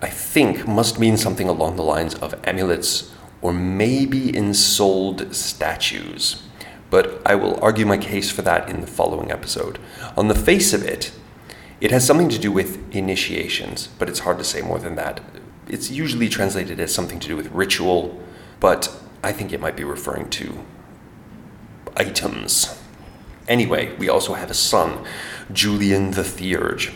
I 0.03 0.09
think, 0.09 0.67
must 0.67 0.99
mean 0.99 1.17
something 1.17 1.49
along 1.49 1.77
the 1.77 1.83
lines 1.83 2.15
of 2.17 2.35
amulets 2.45 3.15
or 3.41 3.53
maybe 3.53 4.37
ensouled 4.37 5.35
statues. 5.35 6.43
But 6.91 7.23
I 7.25 7.37
will 7.37 7.59
argue 7.63 7.87
my 7.87 7.97
case 7.97 8.31
for 8.31 8.43
that 8.43 8.69
in 8.69 8.81
the 8.81 8.87
following 8.87 9.31
episode. 9.31 9.79
On 10.17 10.29
the 10.29 10.35
face 10.35 10.73
of 10.73 10.83
it, 10.83 11.13
it 11.81 11.91
has 11.93 12.07
something 12.07 12.29
to 12.29 12.39
do 12.39 12.53
with 12.53 12.95
initiations, 12.95 13.89
but 13.99 14.09
it's 14.09 14.21
hard 14.21 14.39
to 14.39 14.45
say 14.45 14.61
more 14.61 14.79
than 14.79 14.97
that. 14.97 15.21
It's 15.69 15.91
usually 15.91 16.29
translated 16.29 16.81
as 16.81 16.93
something 16.93 17.21
to 17.21 17.29
do 17.29 17.37
with 17.37 17.51
ritual, 17.53 18.21
but 18.59 18.93
I 19.23 19.33
think 19.33 19.53
it 19.53 19.61
might 19.61 19.77
be 19.77 19.85
referring 19.85 20.29
to 20.31 20.65
items 21.97 22.80
Anyway, 23.51 23.93
we 23.97 24.09
also 24.09 24.35
have 24.35 24.49
a 24.49 24.55
son, 24.55 25.05
Julian 25.53 26.13
the 26.13 26.23
Theurge, 26.23 26.93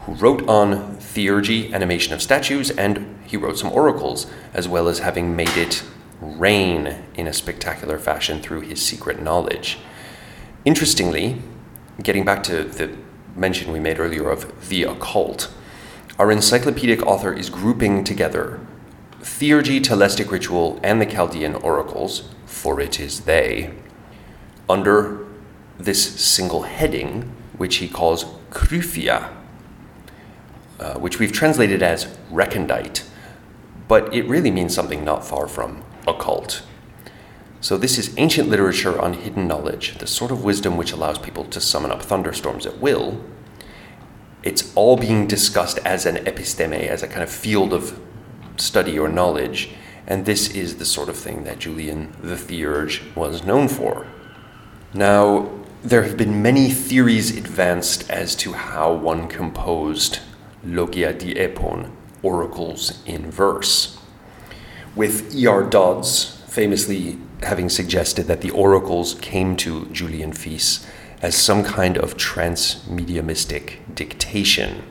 who 0.00 0.14
wrote 0.14 0.46
on 0.48 0.96
theurgy, 0.96 1.72
animation 1.72 2.12
of 2.12 2.20
statues, 2.20 2.72
and 2.72 3.16
he 3.24 3.36
wrote 3.36 3.56
some 3.56 3.70
oracles, 3.70 4.26
as 4.52 4.66
well 4.66 4.88
as 4.88 4.98
having 4.98 5.36
made 5.36 5.56
it 5.56 5.84
rain 6.20 7.04
in 7.14 7.28
a 7.28 7.32
spectacular 7.32 8.00
fashion 8.00 8.40
through 8.42 8.62
his 8.62 8.82
secret 8.82 9.22
knowledge. 9.22 9.78
Interestingly, 10.64 11.40
getting 12.02 12.24
back 12.24 12.42
to 12.42 12.64
the 12.64 12.96
mention 13.36 13.70
we 13.70 13.78
made 13.78 14.00
earlier 14.00 14.28
of 14.28 14.68
the 14.68 14.82
occult, 14.82 15.54
our 16.18 16.32
encyclopedic 16.32 17.00
author 17.06 17.32
is 17.32 17.48
grouping 17.48 18.02
together 18.02 18.58
theurgy, 19.20 19.80
telestic 19.80 20.30
ritual, 20.30 20.80
and 20.82 21.00
the 21.00 21.06
Chaldean 21.06 21.54
oracles, 21.56 22.28
for 22.44 22.80
it 22.80 22.98
is 22.98 23.20
they, 23.20 23.72
under 24.68 25.25
this 25.78 26.20
single 26.20 26.62
heading, 26.62 27.32
which 27.56 27.76
he 27.76 27.88
calls 27.88 28.24
Kryphia, 28.50 29.32
uh, 30.78 30.94
which 30.94 31.18
we've 31.18 31.32
translated 31.32 31.82
as 31.82 32.06
recondite, 32.30 33.04
but 33.88 34.12
it 34.14 34.26
really 34.26 34.50
means 34.50 34.74
something 34.74 35.04
not 35.04 35.24
far 35.24 35.46
from 35.46 35.82
occult. 36.06 36.62
So, 37.60 37.76
this 37.76 37.98
is 37.98 38.14
ancient 38.16 38.48
literature 38.48 39.00
on 39.00 39.14
hidden 39.14 39.48
knowledge, 39.48 39.98
the 39.98 40.06
sort 40.06 40.30
of 40.30 40.44
wisdom 40.44 40.76
which 40.76 40.92
allows 40.92 41.18
people 41.18 41.44
to 41.46 41.60
summon 41.60 41.90
up 41.90 42.02
thunderstorms 42.02 42.66
at 42.66 42.78
will. 42.78 43.24
It's 44.42 44.72
all 44.76 44.96
being 44.96 45.26
discussed 45.26 45.78
as 45.78 46.06
an 46.06 46.16
episteme, 46.26 46.86
as 46.86 47.02
a 47.02 47.08
kind 47.08 47.22
of 47.22 47.30
field 47.30 47.72
of 47.72 47.98
study 48.56 48.98
or 48.98 49.08
knowledge, 49.08 49.70
and 50.06 50.24
this 50.24 50.50
is 50.50 50.76
the 50.76 50.84
sort 50.84 51.08
of 51.08 51.16
thing 51.16 51.44
that 51.44 51.58
Julian 51.58 52.12
the 52.22 52.36
Theurge 52.36 53.02
was 53.14 53.42
known 53.42 53.68
for. 53.68 54.06
Now, 54.94 55.50
there 55.86 56.02
have 56.02 56.16
been 56.16 56.42
many 56.42 56.68
theories 56.68 57.36
advanced 57.36 58.10
as 58.10 58.34
to 58.34 58.54
how 58.54 58.92
one 58.92 59.28
composed 59.28 60.18
Logia 60.64 61.12
di 61.12 61.32
Epon, 61.34 61.92
oracles 62.24 63.04
in 63.06 63.30
verse, 63.30 63.96
with 64.96 65.32
E.R. 65.32 65.62
Dodds 65.62 66.42
famously 66.48 67.18
having 67.44 67.68
suggested 67.68 68.24
that 68.24 68.40
the 68.40 68.50
oracles 68.50 69.14
came 69.20 69.56
to 69.58 69.86
Julian 69.90 70.32
Fils 70.32 70.84
as 71.22 71.36
some 71.36 71.62
kind 71.62 71.96
of 71.96 72.16
transmediumistic 72.16 73.94
dictation. 73.94 74.82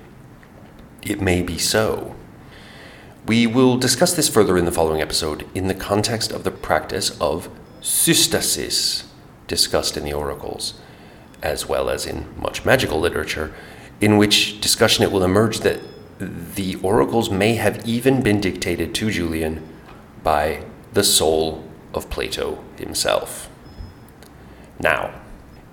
It 1.01 1.19
may 1.19 1.41
be 1.41 1.57
so. 1.57 2.15
We 3.27 3.47
will 3.47 3.75
discuss 3.75 4.13
this 4.13 4.29
further 4.29 4.57
in 4.57 4.63
the 4.63 4.71
following 4.71 5.01
episode 5.01 5.45
in 5.53 5.67
the 5.67 5.73
context 5.73 6.31
of 6.31 6.45
the 6.45 6.51
practice 6.51 7.19
of 7.19 7.49
systasis 7.81 9.03
discussed 9.47 9.97
in 9.97 10.05
the 10.05 10.13
oracles 10.13 10.75
as 11.41 11.67
well 11.67 11.89
as 11.89 12.05
in 12.05 12.27
much 12.39 12.65
magical 12.65 12.99
literature, 12.99 13.53
in 14.01 14.17
which 14.17 14.59
discussion 14.61 15.03
it 15.03 15.11
will 15.11 15.23
emerge 15.23 15.59
that 15.59 15.79
the 16.19 16.75
oracles 16.75 17.29
may 17.29 17.55
have 17.55 17.85
even 17.87 18.21
been 18.21 18.39
dictated 18.39 18.95
to 18.95 19.11
Julian 19.11 19.67
by 20.23 20.63
the 20.93 21.03
soul 21.03 21.69
of 21.93 22.09
Plato 22.09 22.63
himself. 22.77 23.49
Now, 24.79 25.13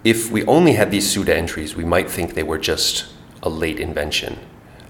if 0.04 0.30
we 0.30 0.44
only 0.46 0.72
had 0.72 0.90
these 0.90 1.08
Suda 1.08 1.36
entries, 1.36 1.76
we 1.76 1.84
might 1.84 2.10
think 2.10 2.34
they 2.34 2.42
were 2.42 2.58
just 2.58 3.06
a 3.42 3.48
late 3.48 3.78
invention 3.78 4.38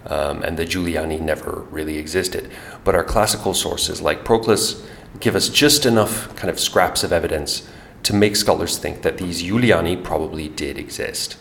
um, 0.07 0.43
and 0.43 0.57
the 0.57 0.64
Juliani 0.64 1.21
never 1.21 1.67
really 1.71 1.99
existed. 1.99 2.50
But 2.85 2.95
our 2.95 3.05
classical 3.05 3.55
sources 3.55 4.00
like 4.00 4.25
Proclus 4.25 4.87
give 5.21 5.37
us 5.37 5.49
just 5.49 5.87
enough 5.87 6.35
kind 6.37 6.50
of 6.50 6.59
scraps 6.59 7.05
of 7.05 7.12
evidence 7.12 7.69
to 8.02 8.14
make 8.14 8.37
scholars 8.37 8.78
think 8.78 9.02
that 9.02 9.18
these 9.18 9.42
Juliani 9.42 10.02
probably 10.02 10.49
did 10.49 10.78
exist. 10.78 11.35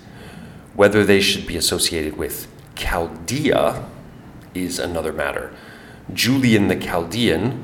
Whether 0.73 1.03
they 1.03 1.21
should 1.21 1.45
be 1.45 1.57
associated 1.57 2.17
with 2.17 2.47
Chaldea 2.75 3.85
is 4.53 4.79
another 4.79 5.11
matter. 5.13 5.53
Julian 6.13 6.67
the 6.67 6.75
Chaldean 6.75 7.63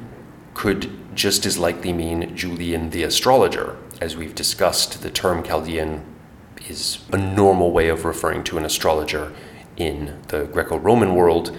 could 0.53 0.89
just 1.15 1.45
as 1.45 1.57
likely 1.57 1.93
mean 1.93 2.35
Julian 2.35 2.91
the 2.91 3.03
astrologer. 3.03 3.77
As 3.99 4.15
we've 4.15 4.35
discussed, 4.35 5.01
the 5.01 5.09
term 5.09 5.43
Chaldean 5.43 6.03
is 6.69 6.99
a 7.11 7.17
normal 7.17 7.71
way 7.71 7.89
of 7.89 8.05
referring 8.05 8.43
to 8.45 8.57
an 8.57 8.65
astrologer 8.65 9.33
in 9.77 10.19
the 10.27 10.45
Greco 10.45 10.77
Roman 10.77 11.15
world, 11.15 11.55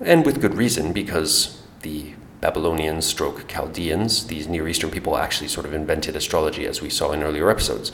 and 0.00 0.24
with 0.24 0.40
good 0.40 0.54
reason, 0.54 0.92
because 0.92 1.62
the 1.82 2.14
Babylonians 2.42 3.06
stroke 3.06 3.46
Chaldeans, 3.46 4.26
these 4.26 4.48
Near 4.48 4.66
Eastern 4.66 4.90
people 4.90 5.16
actually 5.16 5.46
sort 5.46 5.64
of 5.64 5.72
invented 5.72 6.16
astrology, 6.16 6.66
as 6.66 6.82
we 6.82 6.90
saw 6.90 7.12
in 7.12 7.22
earlier 7.22 7.48
episodes. 7.48 7.92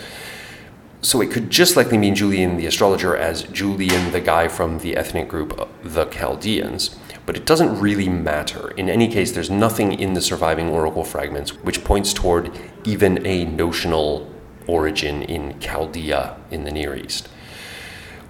So 1.03 1.21
it 1.21 1.31
could 1.31 1.51
just 1.51 1.77
likely 1.77 1.99
mean 1.99 2.15
Julian 2.15 2.57
the 2.57 2.65
astrologer 2.65 3.15
as 3.15 3.43
Julian 3.43 4.11
the 4.11 4.23
guy 4.23 4.49
from 4.49 4.79
the 4.79 4.97
ethnic 4.97 5.29
group 5.29 5.61
uh, 5.61 5.67
the 5.85 6.07
Chaldeans, 6.07 6.97
but 7.27 7.37
it 7.37 7.45
doesn't 7.45 7.79
really 7.79 8.09
matter. 8.09 8.71
In 8.71 8.89
any 8.89 9.07
case, 9.07 9.33
there's 9.33 9.51
nothing 9.51 9.93
in 9.93 10.15
the 10.15 10.23
surviving 10.23 10.71
oracle 10.71 11.05
fragments 11.05 11.55
which 11.63 11.85
points 11.85 12.15
toward 12.15 12.51
even 12.85 13.25
a 13.27 13.45
notional 13.45 14.33
origin 14.67 15.23
in 15.23 15.61
Chaldea 15.61 16.39
in 16.51 16.65
the 16.65 16.73
Near 16.73 16.97
East. 16.97 17.29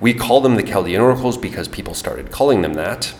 We 0.00 0.14
call 0.14 0.40
them 0.40 0.56
the 0.56 0.64
Chaldean 0.64 1.00
oracles 1.00 1.38
because 1.38 1.68
people 1.68 1.94
started 1.94 2.32
calling 2.32 2.62
them 2.62 2.74
that, 2.74 3.14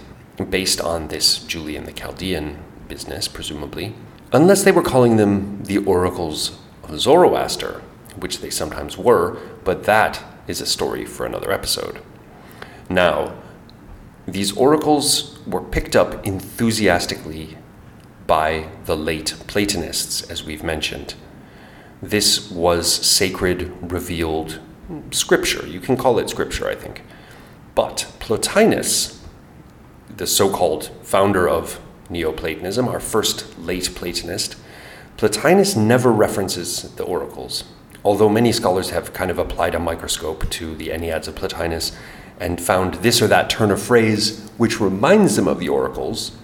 based 0.51 0.81
on 0.81 1.09
this 1.09 1.39
Julian 1.39 1.85
the 1.85 1.93
Chaldean 1.93 2.59
business, 2.89 3.29
presumably, 3.29 3.95
unless 4.33 4.65
they 4.65 4.73
were 4.73 4.83
calling 4.83 5.17
them 5.17 5.63
the 5.65 5.79
oracles 5.79 6.59
of 6.83 6.99
Zoroaster, 7.01 7.83
which 8.17 8.41
they 8.41 8.51
sometimes 8.51 8.99
were, 8.99 9.39
but 9.65 9.85
that 9.85 10.23
is 10.47 10.61
a 10.61 10.67
story 10.67 11.05
for 11.05 11.27
another 11.27 11.53
episode. 11.53 12.01
Now, 12.89 13.35
these 14.27 14.57
oracles 14.57 15.39
were 15.47 15.63
picked 15.63 15.97
up 15.97 16.27
enthusiastically 16.27 17.57
by 18.27 18.69
the 18.85 18.97
late 18.97 19.35
Platonists, 19.47 20.23
as 20.31 20.45
we've 20.45 20.63
mentioned. 20.63 21.15
This 22.03 22.51
was 22.51 22.93
sacred, 22.93 23.73
revealed 23.93 24.61
scripture. 25.11 25.67
You 25.67 25.81
can 25.81 25.97
call 25.97 26.19
it 26.19 26.31
scripture, 26.31 26.69
I 26.69 26.75
think. 26.75 27.03
But 27.75 28.13
Plotinus, 28.21 29.21
the 30.15 30.27
so 30.27 30.51
called 30.51 30.91
founder 31.03 31.49
of 31.49 31.81
Neoplatonism, 32.11 32.89
our 32.89 33.01
first 33.01 33.59
late 33.59 33.91
Platonist, 33.95 34.57
Plotinus 35.17 35.77
never 35.77 36.13
references 36.13 36.83
the 36.95 37.03
oracles, 37.03 37.65
although 38.05 38.29
many 38.29 38.53
scholars 38.53 38.91
have 38.91 39.13
kind 39.13 39.31
of 39.31 39.39
applied 39.39 39.75
a 39.75 39.81
microscope 39.81 40.49
to 40.51 40.75
the 40.77 40.91
Enneads 40.91 41.27
of 41.27 41.35
Plotinus 41.35 41.97
and 42.39 42.61
found 42.61 42.95
this 42.95 43.21
or 43.21 43.27
that 43.27 43.51
turn 43.51 43.71
of 43.71 43.83
phrase 43.83 44.49
which 44.59 44.81
reminds 44.81 45.37
them 45.37 45.49
of 45.49 45.59
the 45.59 45.69
oracles. 45.69 46.37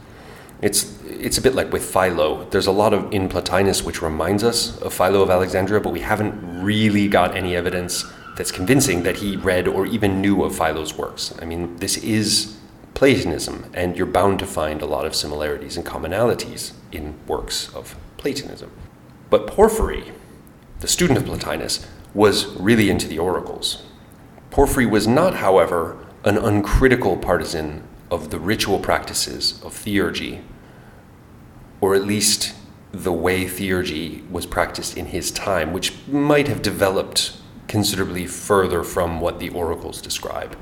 It's, 0.61 1.01
it's 1.05 1.39
a 1.39 1.43
bit 1.43 1.55
like 1.55 1.73
with 1.73 1.85
Philo. 1.85 2.49
There's 2.51 2.67
a 2.67 2.73
lot 2.73 2.93
of 2.93 3.13
in 3.13 3.29
Plotinus 3.29 3.85
which 3.85 4.03
reminds 4.03 4.43
us 4.43 4.77
of 4.81 4.93
Philo 4.93 5.23
of 5.23 5.31
Alexandria, 5.31 5.81
but 5.81 5.93
we 5.93 6.01
haven't 6.01 6.63
really 6.63 7.07
got 7.07 7.37
any 7.37 7.55
evidence 7.55 8.05
that's 8.37 8.51
convincing 8.51 9.05
that 9.05 9.17
he 9.17 9.37
read 9.37 9.69
or 9.69 9.87
even 9.87 10.21
knew 10.21 10.43
of 10.43 10.57
Philo's 10.57 10.99
works. 10.99 11.33
I 11.41 11.45
mean, 11.45 11.77
this 11.77 11.97
is 11.99 12.54
Platonism, 12.95 13.71
and 13.75 13.97
you're 13.97 14.07
bound 14.07 14.39
to 14.39 14.47
find 14.47 14.81
a 14.81 14.87
lot 14.87 15.05
of 15.05 15.15
similarities 15.15 15.77
and 15.77 15.85
commonalities 15.85 16.73
in 16.93 17.15
works 17.27 17.75
of 17.75 17.97
Platonism. 18.17 18.71
But 19.31 19.47
Porphyry, 19.47 20.13
the 20.81 20.89
student 20.89 21.19
of 21.19 21.25
Plotinus, 21.25 21.87
was 22.15 22.47
really 22.57 22.89
into 22.91 23.09
the 23.09 23.19
oracles. 23.19 23.83
Porphyry 24.51 24.87
was 24.87 25.09
not, 25.09 25.37
however, 25.37 25.99
an 26.23 26.39
uncritical 26.39 27.17
partisan 27.17 27.83
of 28.11 28.31
the 28.31 28.39
ritual 28.39 28.79
practices 28.79 29.61
of 29.65 29.75
theurgy, 29.75 30.43
or 31.81 31.95
at 31.95 32.07
least 32.07 32.55
the 32.93 33.13
way 33.13 33.45
theurgy 33.45 34.29
was 34.31 34.47
practiced 34.47 34.97
in 34.97 35.07
his 35.07 35.33
time, 35.33 35.73
which 35.73 35.95
might 36.07 36.47
have 36.47 36.63
developed 36.63 37.37
considerably 37.67 38.27
further 38.27 38.85
from 38.85 39.21
what 39.21 39.41
the 39.41 39.49
oracles 39.49 40.01
describe. 40.01 40.57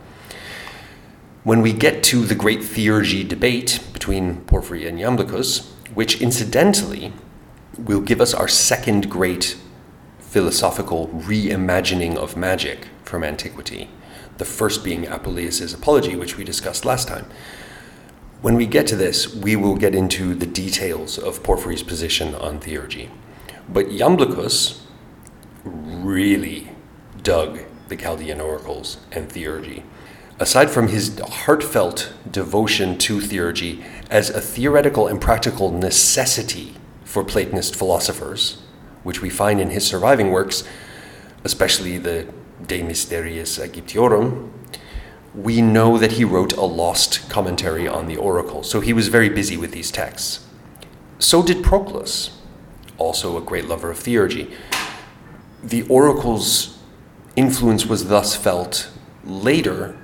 When 1.44 1.60
we 1.60 1.72
get 1.72 2.04
to 2.04 2.24
the 2.24 2.36
great 2.36 2.60
theurgy 2.60 3.26
debate 3.26 3.80
between 3.92 4.42
Porphyry 4.42 4.86
and 4.86 4.96
Iamblichus, 4.96 5.72
which 5.92 6.22
incidentally 6.22 7.12
will 7.76 8.00
give 8.00 8.20
us 8.20 8.32
our 8.32 8.46
second 8.46 9.10
great 9.10 9.56
philosophical 10.20 11.08
reimagining 11.08 12.16
of 12.16 12.36
magic 12.36 12.86
from 13.02 13.24
antiquity, 13.24 13.90
the 14.38 14.44
first 14.44 14.84
being 14.84 15.02
Apuleius' 15.02 15.74
Apology, 15.74 16.14
which 16.14 16.36
we 16.36 16.44
discussed 16.44 16.84
last 16.84 17.08
time. 17.08 17.26
When 18.40 18.54
we 18.54 18.64
get 18.64 18.86
to 18.86 18.96
this, 18.96 19.34
we 19.34 19.56
will 19.56 19.76
get 19.76 19.96
into 19.96 20.36
the 20.36 20.46
details 20.46 21.18
of 21.18 21.42
Porphyry's 21.42 21.82
position 21.82 22.36
on 22.36 22.60
theurgy. 22.60 23.10
But 23.68 23.86
Iamblichus 23.86 24.80
really 25.64 26.68
dug 27.24 27.62
the 27.88 27.96
Chaldean 27.96 28.40
oracles 28.40 28.98
and 29.10 29.28
theurgy 29.28 29.82
aside 30.42 30.68
from 30.68 30.88
his 30.88 31.20
heartfelt 31.20 32.12
devotion 32.28 32.98
to 32.98 33.20
theurgy 33.20 33.80
as 34.10 34.28
a 34.28 34.40
theoretical 34.40 35.06
and 35.06 35.20
practical 35.20 35.70
necessity 35.70 36.74
for 37.04 37.22
Platonist 37.22 37.76
philosophers, 37.76 38.60
which 39.04 39.22
we 39.22 39.30
find 39.30 39.60
in 39.60 39.70
his 39.70 39.86
surviving 39.86 40.32
works, 40.32 40.64
especially 41.44 41.96
the 41.96 42.26
De 42.66 42.82
Mysteriis 42.82 43.56
Aegyptiorum, 43.56 44.50
we 45.32 45.62
know 45.62 45.96
that 45.96 46.12
he 46.12 46.24
wrote 46.24 46.52
a 46.54 46.64
lost 46.64 47.30
commentary 47.30 47.86
on 47.86 48.08
the 48.08 48.16
oracle, 48.16 48.64
so 48.64 48.80
he 48.80 48.92
was 48.92 49.06
very 49.06 49.28
busy 49.28 49.56
with 49.56 49.70
these 49.70 49.92
texts. 49.92 50.44
So 51.20 51.44
did 51.44 51.62
Proclus, 51.62 52.36
also 52.98 53.38
a 53.38 53.40
great 53.40 53.66
lover 53.66 53.92
of 53.92 53.98
theurgy. 53.98 54.52
The 55.62 55.82
oracle's 55.82 56.80
influence 57.36 57.86
was 57.86 58.08
thus 58.08 58.34
felt 58.34 58.90
later 59.24 60.01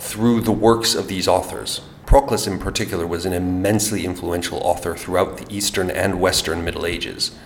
through 0.00 0.40
the 0.40 0.52
works 0.52 0.94
of 0.94 1.08
these 1.08 1.28
authors. 1.28 1.82
Proclus, 2.06 2.46
in 2.46 2.58
particular, 2.58 3.06
was 3.06 3.26
an 3.26 3.34
immensely 3.34 4.04
influential 4.04 4.58
author 4.58 4.96
throughout 4.96 5.36
the 5.36 5.54
Eastern 5.54 5.90
and 5.90 6.20
Western 6.20 6.64
Middle 6.64 6.86
Ages. 6.86 7.36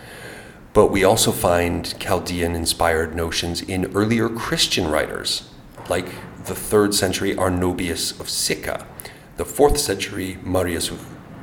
But 0.73 0.87
we 0.87 1.05
also 1.05 1.33
find 1.33 1.99
Chaldean 1.99 2.55
inspired 2.55 3.15
notions 3.15 3.61
in 3.61 3.93
earlier 3.95 4.29
Christian 4.29 4.89
writers, 4.89 5.51
like 5.89 6.07
the 6.47 6.55
third 6.55 6.95
century 6.95 7.35
Arnobius 7.35 8.19
of 8.21 8.31
Sicca, 8.31 8.87
the 9.37 9.45
fourth 9.45 9.79
century 9.79 10.39
Marius 10.43 10.91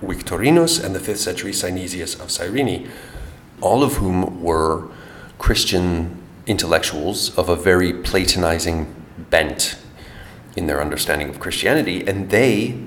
Victorinus, 0.01 0.79
and 0.79 0.95
the 0.95 0.99
fifth 0.99 1.19
century 1.19 1.51
Synesius 1.51 2.19
of 2.19 2.31
Cyrene, 2.31 2.89
all 3.59 3.83
of 3.83 3.95
whom 3.95 4.41
were 4.41 4.87
Christian 5.37 6.17
intellectuals 6.47 7.37
of 7.37 7.49
a 7.49 7.55
very 7.55 7.93
Platonizing 7.93 8.87
bent 9.29 9.77
in 10.55 10.67
their 10.67 10.81
understanding 10.81 11.29
of 11.29 11.39
Christianity, 11.39 12.05
and 12.05 12.29
they 12.29 12.83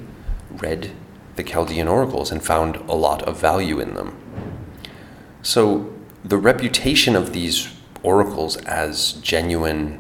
read 0.51 0.91
the 1.37 1.43
Chaldean 1.43 1.89
oracles 1.89 2.31
and 2.31 2.43
found 2.43 2.77
a 2.77 2.95
lot 2.95 3.23
of 3.23 3.41
value 3.41 3.81
in 3.81 3.95
them. 3.95 4.17
So, 5.43 5.93
the 6.25 6.39
reputation 6.39 7.17
of 7.17 7.33
these 7.33 7.69
oracles 8.03 8.57
as 8.59 9.15
genuine 9.15 9.99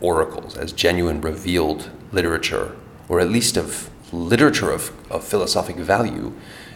oracles, 0.00 0.56
as 0.56 0.72
genuine 0.72 1.20
revealed 1.20 1.90
literature, 2.12 2.76
or 3.08 3.20
at 3.20 3.30
least 3.30 3.56
of 3.56 3.90
literature 4.12 4.70
of, 4.70 4.92
of 5.10 5.24
philosophic 5.24 5.76
value, 5.76 6.32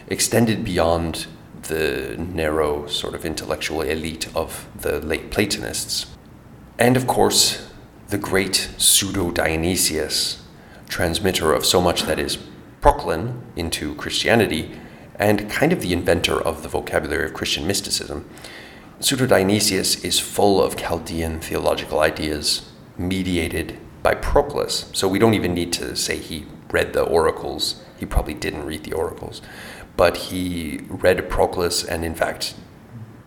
extended 0.07 0.63
beyond 0.63 1.27
the 1.63 2.15
narrow 2.17 2.87
sort 2.87 3.13
of 3.13 3.25
intellectual 3.25 3.81
elite 3.81 4.27
of 4.35 4.67
the 4.75 4.99
late 4.99 5.31
Platonists. 5.31 6.07
And 6.79 6.97
of 6.97 7.07
course, 7.07 7.70
the 8.11 8.17
great 8.17 8.69
pseudo 8.77 9.31
Dionysius, 9.31 10.43
transmitter 10.89 11.53
of 11.53 11.65
so 11.65 11.79
much 11.79 12.03
that 12.03 12.19
is 12.19 12.37
Proclin 12.81 13.41
into 13.55 13.95
Christianity, 13.95 14.77
and 15.15 15.49
kind 15.49 15.71
of 15.71 15.79
the 15.81 15.93
inventor 15.93 16.37
of 16.41 16.61
the 16.61 16.67
vocabulary 16.67 17.27
of 17.27 17.33
Christian 17.33 17.65
mysticism. 17.65 18.29
Pseudo 18.99 19.25
Dionysius 19.27 20.03
is 20.03 20.19
full 20.19 20.61
of 20.61 20.75
Chaldean 20.75 21.39
theological 21.39 22.01
ideas 22.01 22.69
mediated 22.97 23.79
by 24.03 24.13
Proclus. 24.13 24.91
So 24.91 25.07
we 25.07 25.17
don't 25.17 25.33
even 25.33 25.53
need 25.53 25.71
to 25.73 25.95
say 25.95 26.17
he 26.17 26.45
read 26.69 26.91
the 26.91 27.03
oracles. 27.03 27.81
He 27.97 28.05
probably 28.05 28.33
didn't 28.33 28.65
read 28.65 28.83
the 28.83 28.93
oracles. 28.93 29.41
But 29.95 30.17
he 30.17 30.81
read 30.89 31.29
Proclus 31.29 31.81
and, 31.81 32.03
in 32.03 32.15
fact, 32.15 32.55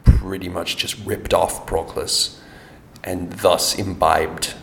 pretty 0.05 0.51
much 0.51 0.77
just 0.77 0.99
ripped 1.07 1.33
off 1.33 1.67
Proclus 1.67 2.39
and 3.03 3.33
thus 3.33 3.79
imbibed 3.79 4.55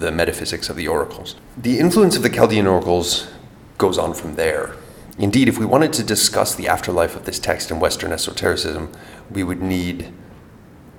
the 0.00 0.12
metaphysics 0.12 0.68
of 0.68 0.76
the 0.76 0.88
oracles. 0.88 1.36
The 1.56 1.78
influence 1.78 2.16
of 2.16 2.22
the 2.22 2.30
Chaldean 2.30 2.66
oracles 2.66 3.28
goes 3.78 3.98
on 3.98 4.14
from 4.14 4.34
there. 4.34 4.74
Indeed, 5.18 5.48
if 5.48 5.58
we 5.58 5.66
wanted 5.66 5.92
to 5.94 6.02
discuss 6.02 6.54
the 6.54 6.68
afterlife 6.68 7.14
of 7.14 7.24
this 7.24 7.38
text 7.38 7.70
in 7.70 7.78
Western 7.78 8.12
esotericism, 8.12 8.92
we 9.30 9.44
would 9.44 9.62
need 9.62 10.12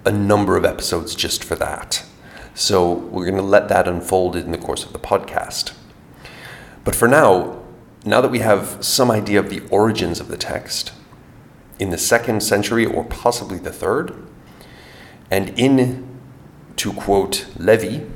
a 0.06 0.12
number 0.12 0.56
of 0.56 0.64
episodes 0.64 1.16
just 1.16 1.44
for 1.44 1.56
that. 1.56 2.06
So 2.54 2.94
we're 2.94 3.26
going 3.26 3.36
to 3.36 3.42
let 3.42 3.68
that 3.68 3.88
unfold 3.88 4.36
in 4.36 4.52
the 4.52 4.58
course 4.58 4.86
of 4.86 4.94
the 4.94 5.00
podcast. 5.00 5.74
But 6.86 6.96
for 6.96 7.08
now, 7.08 7.62
now 8.06 8.22
that 8.22 8.32
we 8.32 8.40
have 8.40 8.78
some 8.86 9.12
idea 9.12 9.40
of 9.40 9.50
the 9.50 9.62
origins 9.70 10.20
of 10.20 10.30
the 10.30 10.38
text, 10.38 10.94
in 11.80 11.90
the 11.90 11.98
second 11.98 12.42
century 12.42 12.86
or 12.86 13.04
possibly 13.04 13.58
the 13.58 13.72
third, 13.72 14.16
and 15.30 15.50
in, 15.60 16.08
to 16.78 16.94
quote 16.94 17.48
Lewy, 17.58 18.10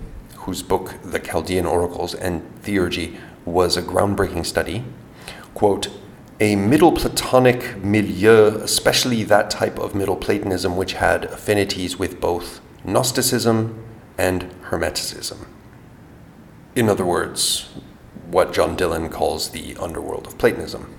whose 0.49 0.63
book 0.63 0.95
The 1.03 1.19
Chaldean 1.19 1.67
Oracles 1.67 2.15
and 2.15 2.41
Theurgy 2.63 3.19
was 3.45 3.77
a 3.77 3.83
groundbreaking 3.83 4.47
study, 4.47 4.83
quote, 5.53 5.89
a 6.39 6.55
Middle 6.55 6.91
Platonic 6.91 7.77
milieu, 7.83 8.57
especially 8.63 9.23
that 9.25 9.51
type 9.51 9.77
of 9.77 9.93
Middle 9.93 10.15
Platonism 10.15 10.75
which 10.75 10.93
had 10.93 11.25
affinities 11.25 11.99
with 11.99 12.19
both 12.19 12.61
Gnosticism 12.83 13.85
and 14.17 14.49
Hermeticism. 14.71 15.45
In 16.75 16.89
other 16.89 17.05
words, 17.05 17.69
what 18.31 18.51
John 18.51 18.75
Dillon 18.75 19.09
calls 19.09 19.49
the 19.49 19.75
underworld 19.79 20.25
of 20.25 20.39
Platonism. 20.39 20.95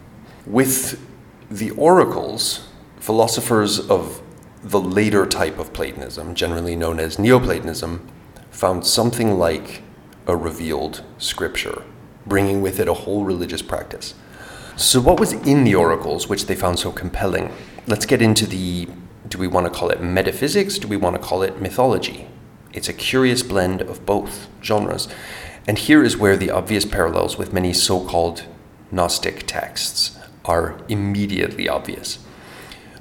With 0.47 1.05
the 1.51 1.73
oracles, 1.73 2.69
philosophers 3.01 3.81
of 3.81 4.23
the 4.63 4.81
later 4.81 5.27
type 5.27 5.59
of 5.59 5.73
Platonism, 5.73 6.37
generally 6.37 6.77
known 6.77 7.01
as 7.01 7.19
Neoplatonism, 7.19 8.09
found 8.51 8.87
something 8.87 9.39
like 9.39 9.83
a 10.27 10.37
revealed 10.37 11.03
scripture, 11.19 11.83
bringing 12.27 12.63
with 12.63 12.79
it 12.79 12.89
a 12.89 12.95
whole 12.95 13.25
religious 13.25 13.63
practice. 13.63 14.15
So, 14.77 15.01
what 15.01 15.21
was 15.21 15.33
in 15.33 15.65
the 15.65 15.75
oracles 15.75 16.29
which 16.29 16.47
they 16.47 16.55
found 16.55 16.79
so 16.79 16.93
compelling? 16.93 17.53
Let's 17.87 18.07
get 18.07 18.23
into 18.23 18.47
the 18.47 18.89
do 19.29 19.39
we 19.39 19.47
want 19.47 19.67
to 19.67 19.71
call 19.73 19.91
it 19.91 20.03
metaphysics? 20.03 20.79
Do 20.79 20.89
we 20.89 20.97
want 20.97 21.17
to 21.17 21.23
call 21.23 21.43
it 21.43 21.61
mythology? 21.61 22.27
It's 22.73 22.89
a 22.89 22.93
curious 22.93 23.43
blend 23.43 23.81
of 23.83 24.05
both 24.05 24.49
genres. 24.63 25.09
And 25.69 25.79
here 25.79 26.03
is 26.03 26.17
where 26.17 26.37
the 26.37 26.51
obvious 26.51 26.85
parallels 26.85 27.39
with 27.39 27.53
many 27.53 27.73
so 27.73 28.05
called 28.05 28.45
Gnostic 28.91 29.47
texts 29.47 30.19
are 30.45 30.81
immediately 30.89 31.69
obvious. 31.69 32.19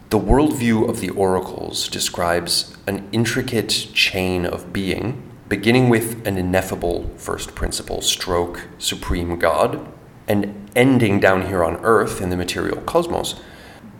The 0.09 0.19
worldview 0.19 0.89
of 0.89 0.99
the 0.99 1.09
oracles 1.12 1.88
describes 1.88 2.75
an 2.88 3.07
intricate 3.12 3.69
chain 3.69 4.45
of 4.45 4.73
being, 4.73 5.29
beginning 5.49 5.89
with 5.89 6.25
an 6.27 6.38
ineffable 6.38 7.09
first 7.17 7.55
principle, 7.55 8.01
stroke, 8.01 8.67
supreme 8.77 9.38
God, 9.38 9.91
and 10.27 10.69
ending 10.75 11.19
down 11.19 11.47
here 11.47 11.63
on 11.63 11.77
Earth 11.77 12.21
in 12.21 12.29
the 12.29 12.38
material 12.38 12.81
cosmos, 12.81 13.41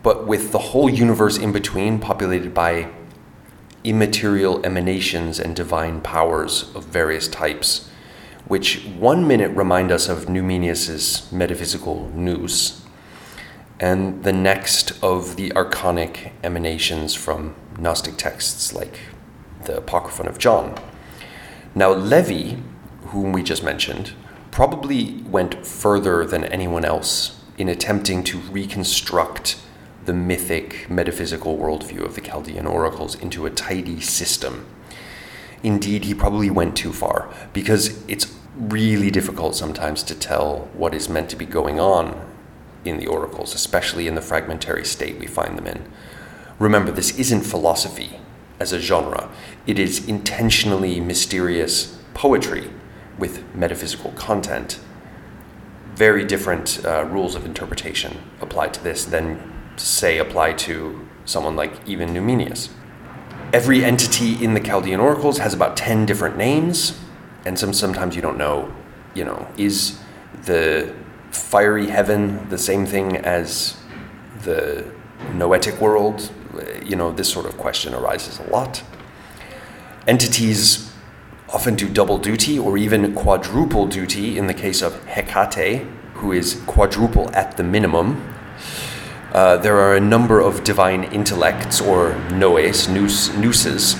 but 0.04 0.28
with 0.28 0.52
the 0.52 0.60
whole 0.60 0.90
universe 0.90 1.38
in 1.38 1.52
between 1.52 2.00
populated 2.00 2.54
by 2.54 2.90
immaterial 3.84 4.64
emanations 4.66 5.40
and 5.40 5.56
divine 5.56 6.02
powers 6.02 6.74
of 6.76 6.86
various 6.86 7.28
types 7.28 7.90
which 8.48 8.84
one 8.98 9.28
minute 9.28 9.52
remind 9.52 9.92
us 9.92 10.10
of 10.10 10.28
Numenius's 10.28 11.32
metaphysical 11.32 12.12
nous, 12.16 12.82
and 13.80 14.24
the 14.24 14.34
next 14.34 14.92
of 15.04 15.36
the 15.36 15.52
archonic 15.52 16.32
emanations 16.44 17.14
from 17.14 17.56
Gnostic 17.78 18.18
texts 18.18 18.74
like 18.74 19.00
the 19.66 19.78
Apocryphon 19.78 20.28
of 20.28 20.40
John. 20.40 20.76
Now, 21.76 21.94
Lewy, 21.94 22.62
whom 23.08 23.32
we 23.32 23.44
just 23.44 23.64
mentioned, 23.64 24.14
probably 24.52 25.22
went 25.30 25.66
further 25.66 26.26
than 26.26 26.44
anyone 26.46 26.84
else 26.84 27.40
in 27.58 27.70
attempting 27.70 28.24
to 28.24 28.40
reconstruct 28.40 29.62
the 30.06 30.14
mythic 30.14 30.90
metaphysical 30.90 31.58
worldview 31.58 32.04
of 32.04 32.16
the 32.16 32.22
Chaldean 32.22 32.66
oracles 32.66 33.16
into 33.16 33.46
a 33.46 33.50
tidy 33.52 34.02
system. 34.02 34.66
Indeed, 35.62 36.06
he 36.06 36.14
probably 36.14 36.50
went 36.50 36.76
too 36.76 36.94
far 36.94 37.32
because 37.54 38.04
it's 38.08 38.34
really 38.56 39.12
difficult 39.12 39.56
sometimes 39.56 40.04
to 40.04 40.16
tell 40.16 40.70
what 40.74 40.96
is 40.96 41.10
meant 41.10 41.30
to 41.30 41.36
be 41.36 41.46
going 41.46 41.80
on 41.80 42.20
in 42.86 42.98
the 42.98 43.08
oracles, 43.08 43.54
especially 43.54 44.08
in 44.08 44.16
the 44.16 44.22
fragmentary 44.22 44.86
state 44.86 45.20
we 45.20 45.28
find 45.28 45.58
them 45.58 45.68
in. 45.68 45.86
Remember, 46.58 46.92
this 46.92 47.18
isn't 47.20 47.42
philosophy 47.42 48.20
as 48.60 48.74
a 48.74 48.80
genre, 48.80 49.30
it 49.66 49.80
is 49.80 50.08
intentionally 50.08 51.00
mysterious 51.00 51.98
poetry 52.14 52.70
with 53.18 53.44
metaphysical 53.56 54.12
content. 54.12 54.80
Very 55.96 56.26
different 56.26 56.84
uh, 56.86 57.06
rules 57.06 57.36
of 57.36 57.46
interpretation 57.46 58.18
apply 58.42 58.70
to 58.70 58.84
this 58.84 59.06
than, 59.06 59.54
say, 59.78 60.18
apply 60.18 60.54
to 60.54 61.08
someone 61.26 61.56
like 61.56 61.74
even 61.88 62.10
Numenius. 62.10 62.70
Every 63.52 63.84
entity 63.84 64.44
in 64.44 64.54
the 64.54 64.60
Chaldean 64.60 65.00
oracles 65.00 65.40
has 65.40 65.54
about 65.54 65.76
10 65.76 66.06
different 66.06 66.38
names 66.38 67.00
and 67.46 67.58
some 67.58 67.74
sometimes 67.74 68.16
you 68.16 68.22
don't 68.22 68.38
know, 68.38 68.74
you 69.14 69.24
know, 69.24 69.48
is 69.58 70.00
the 70.44 70.94
fiery 71.32 71.88
heaven 71.88 72.48
the 72.50 72.58
same 72.58 72.86
thing 72.86 73.18
as 73.18 73.78
the 74.44 74.86
noetic 75.34 75.80
world? 75.80 76.32
You 76.84 76.96
know, 76.96 77.12
this 77.12 77.32
sort 77.32 77.46
of 77.46 77.58
question 77.58 77.94
arises 77.94 78.40
a 78.40 78.44
lot. 78.50 78.84
Entities 80.08 80.92
often 81.50 81.76
do 81.76 81.90
double 81.90 82.18
duty 82.18 82.58
or 82.60 82.78
even 82.78 83.14
quadruple 83.14 83.88
duty 83.88 84.38
in 84.38 84.48
the 84.48 84.54
case 84.54 84.82
of 84.82 85.04
Hecate, 85.06 85.86
who 86.16 86.32
is 86.32 86.62
quadruple 86.66 87.34
at 87.36 87.58
the 87.58 87.64
minimum. 87.64 88.36
Uh, 89.34 89.58
there 89.58 89.78
are 89.78 89.96
a 89.96 90.00
number 90.00 90.40
of 90.40 90.64
divine 90.64 91.04
intellects 91.06 91.80
or 91.80 92.18
noes, 92.32 92.88
nooses, 92.88 93.96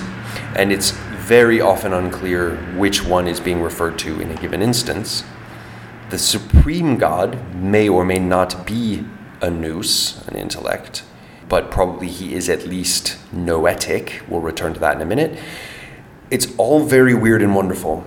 and 0.56 0.72
it's 0.72 0.90
very 0.90 1.60
often 1.60 1.92
unclear 1.92 2.56
which 2.76 3.04
one 3.04 3.28
is 3.28 3.38
being 3.38 3.62
referred 3.62 3.98
to 4.00 4.20
in 4.20 4.30
a 4.30 4.34
given 4.36 4.60
instance. 4.60 5.22
The 6.10 6.18
supreme 6.18 6.98
God 6.98 7.54
may 7.54 7.88
or 7.88 8.04
may 8.04 8.18
not 8.18 8.66
be 8.66 9.04
a 9.40 9.48
nous, 9.48 10.26
an 10.26 10.36
intellect, 10.36 11.04
but 11.50 11.70
probably 11.70 12.08
he 12.08 12.32
is 12.34 12.48
at 12.48 12.66
least 12.66 13.18
noetic. 13.32 14.22
We'll 14.28 14.40
return 14.40 14.72
to 14.72 14.80
that 14.80 14.96
in 14.96 15.02
a 15.02 15.04
minute. 15.04 15.38
It's 16.30 16.56
all 16.56 16.84
very 16.84 17.12
weird 17.12 17.42
and 17.42 17.54
wonderful. 17.54 18.06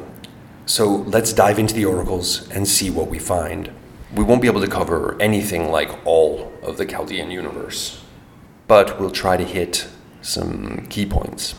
So 0.65 0.87
let's 0.87 1.33
dive 1.33 1.59
into 1.59 1.75
the 1.75 1.85
oracles 1.85 2.49
and 2.49 2.67
see 2.67 2.89
what 2.89 3.09
we 3.09 3.19
find. 3.19 3.69
We 4.15 4.23
won't 4.23 4.41
be 4.41 4.47
able 4.47 4.61
to 4.61 4.67
cover 4.67 5.15
anything 5.21 5.69
like 5.69 5.91
all 6.05 6.51
of 6.63 6.77
the 6.77 6.85
Chaldean 6.85 7.29
universe, 7.29 8.01
but 8.67 8.99
we'll 8.99 9.11
try 9.11 9.37
to 9.37 9.43
hit 9.43 9.87
some 10.21 10.87
key 10.89 11.05
points 11.05 11.55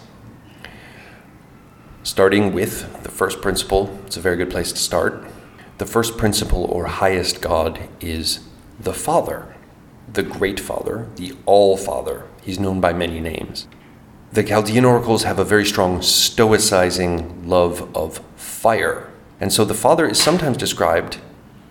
starting 2.04 2.52
with 2.52 3.02
the 3.02 3.10
first 3.10 3.40
principle. 3.40 3.98
It's 4.06 4.16
a 4.16 4.20
very 4.20 4.36
good 4.36 4.50
place 4.50 4.72
to 4.72 4.78
start. 4.78 5.24
The 5.78 5.86
first 5.86 6.16
principle 6.18 6.64
or 6.66 6.86
highest 6.86 7.40
God 7.40 7.80
is 8.00 8.40
the 8.78 8.92
Father, 8.92 9.53
the 10.12 10.22
Great 10.22 10.60
Father, 10.60 11.08
the 11.16 11.34
All 11.46 11.76
Father. 11.76 12.26
He's 12.42 12.58
known 12.58 12.80
by 12.80 12.92
many 12.92 13.20
names. 13.20 13.66
The 14.32 14.42
Chaldean 14.42 14.84
oracles 14.84 15.22
have 15.24 15.38
a 15.38 15.44
very 15.44 15.64
strong 15.64 16.00
stoicizing 16.00 17.46
love 17.46 17.94
of 17.96 18.20
fire. 18.36 19.12
And 19.40 19.52
so 19.52 19.64
the 19.64 19.74
Father 19.74 20.08
is 20.08 20.20
sometimes 20.20 20.56
described 20.56 21.18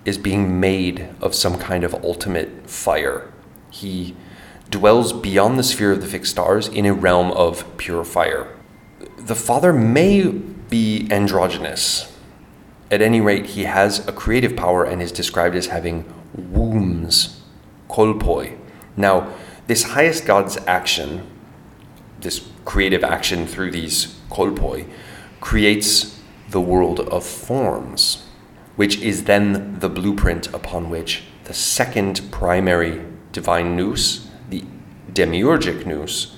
as 0.06 0.18
being 0.18 0.60
made 0.60 1.10
of 1.22 1.36
some 1.36 1.58
kind 1.58 1.84
of 1.84 1.94
ultimate 2.04 2.70
fire. 2.70 3.32
He 3.70 4.16
dwells 4.70 5.14
beyond 5.14 5.58
the 5.58 5.64
sphere 5.64 5.92
of 5.92 6.02
the 6.02 6.08
fixed 6.08 6.32
stars 6.32 6.68
in 6.68 6.86
a 6.86 6.94
realm 6.94 7.32
of 7.32 7.78
pure 7.78 8.04
fire 8.04 8.50
the 9.26 9.36
father 9.36 9.72
may 9.72 10.28
be 10.28 11.08
androgynous. 11.10 12.12
At 12.92 13.02
any 13.02 13.22
rate, 13.22 13.48
he 13.48 13.64
has 13.64 14.06
a 14.08 14.12
creative 14.12 14.56
power 14.56 14.84
and 14.84 15.02
is 15.02 15.12
described 15.12 15.56
as 15.56 15.68
having 15.68 16.12
wombs, 16.34 17.42
kolpoi. 17.94 18.58
Now, 18.98 19.34
this 19.68 19.84
highest 19.84 20.26
god's 20.26 20.58
action, 20.66 21.30
this 22.20 22.50
creative 22.66 23.04
action 23.04 23.46
through 23.46 23.72
these 23.72 24.20
kolpoi, 24.30 24.88
creates 25.40 26.20
the 26.50 26.60
world 26.60 27.00
of 27.02 27.24
forms, 27.24 28.26
which 28.76 29.00
is 29.00 29.26
then 29.26 29.80
the 29.80 29.90
blueprint 29.90 30.48
upon 30.54 30.90
which 30.90 31.24
the 31.44 31.54
second 31.54 32.22
primary 32.32 33.06
divine 33.32 33.76
nous, 33.76 34.28
the 34.50 34.64
demiurgic 35.12 35.86
nous, 35.86 36.36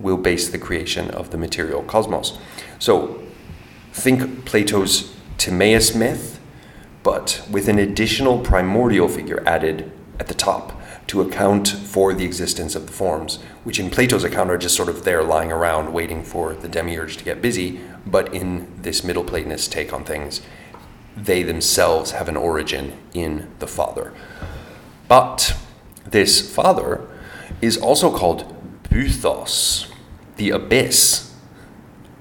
will 0.00 0.16
base 0.16 0.48
the 0.48 0.58
creation 0.58 1.10
of 1.10 1.30
the 1.30 1.38
material 1.38 1.82
cosmos. 1.84 2.38
So 2.78 3.22
think 3.92 4.44
Plato's 4.44 5.14
Timaeus 5.38 5.94
myth, 5.94 6.40
but 7.02 7.46
with 7.50 7.68
an 7.68 7.78
additional 7.78 8.40
primordial 8.40 9.08
figure 9.08 9.42
added 9.46 9.92
at 10.18 10.26
the 10.26 10.34
top 10.34 10.79
to 11.10 11.20
account 11.20 11.66
for 11.66 12.14
the 12.14 12.24
existence 12.24 12.76
of 12.76 12.86
the 12.86 12.92
forms, 12.92 13.40
which 13.64 13.80
in 13.80 13.90
Plato's 13.90 14.22
account 14.22 14.48
are 14.48 14.56
just 14.56 14.76
sort 14.76 14.88
of 14.88 15.02
there 15.02 15.24
lying 15.24 15.50
around 15.50 15.92
waiting 15.92 16.22
for 16.22 16.54
the 16.54 16.68
demiurge 16.68 17.16
to 17.16 17.24
get 17.24 17.42
busy, 17.42 17.80
but 18.06 18.32
in 18.32 18.80
this 18.80 19.02
Middle 19.02 19.24
Platonist 19.24 19.72
take 19.72 19.92
on 19.92 20.04
things, 20.04 20.40
they 21.16 21.42
themselves 21.42 22.12
have 22.12 22.28
an 22.28 22.36
origin 22.36 22.96
in 23.12 23.50
the 23.58 23.66
Father. 23.66 24.12
But 25.08 25.56
this 26.06 26.54
father 26.54 27.04
is 27.60 27.76
also 27.76 28.16
called 28.16 28.44
Bythos, 28.84 29.90
the 30.36 30.50
abyss, 30.50 31.34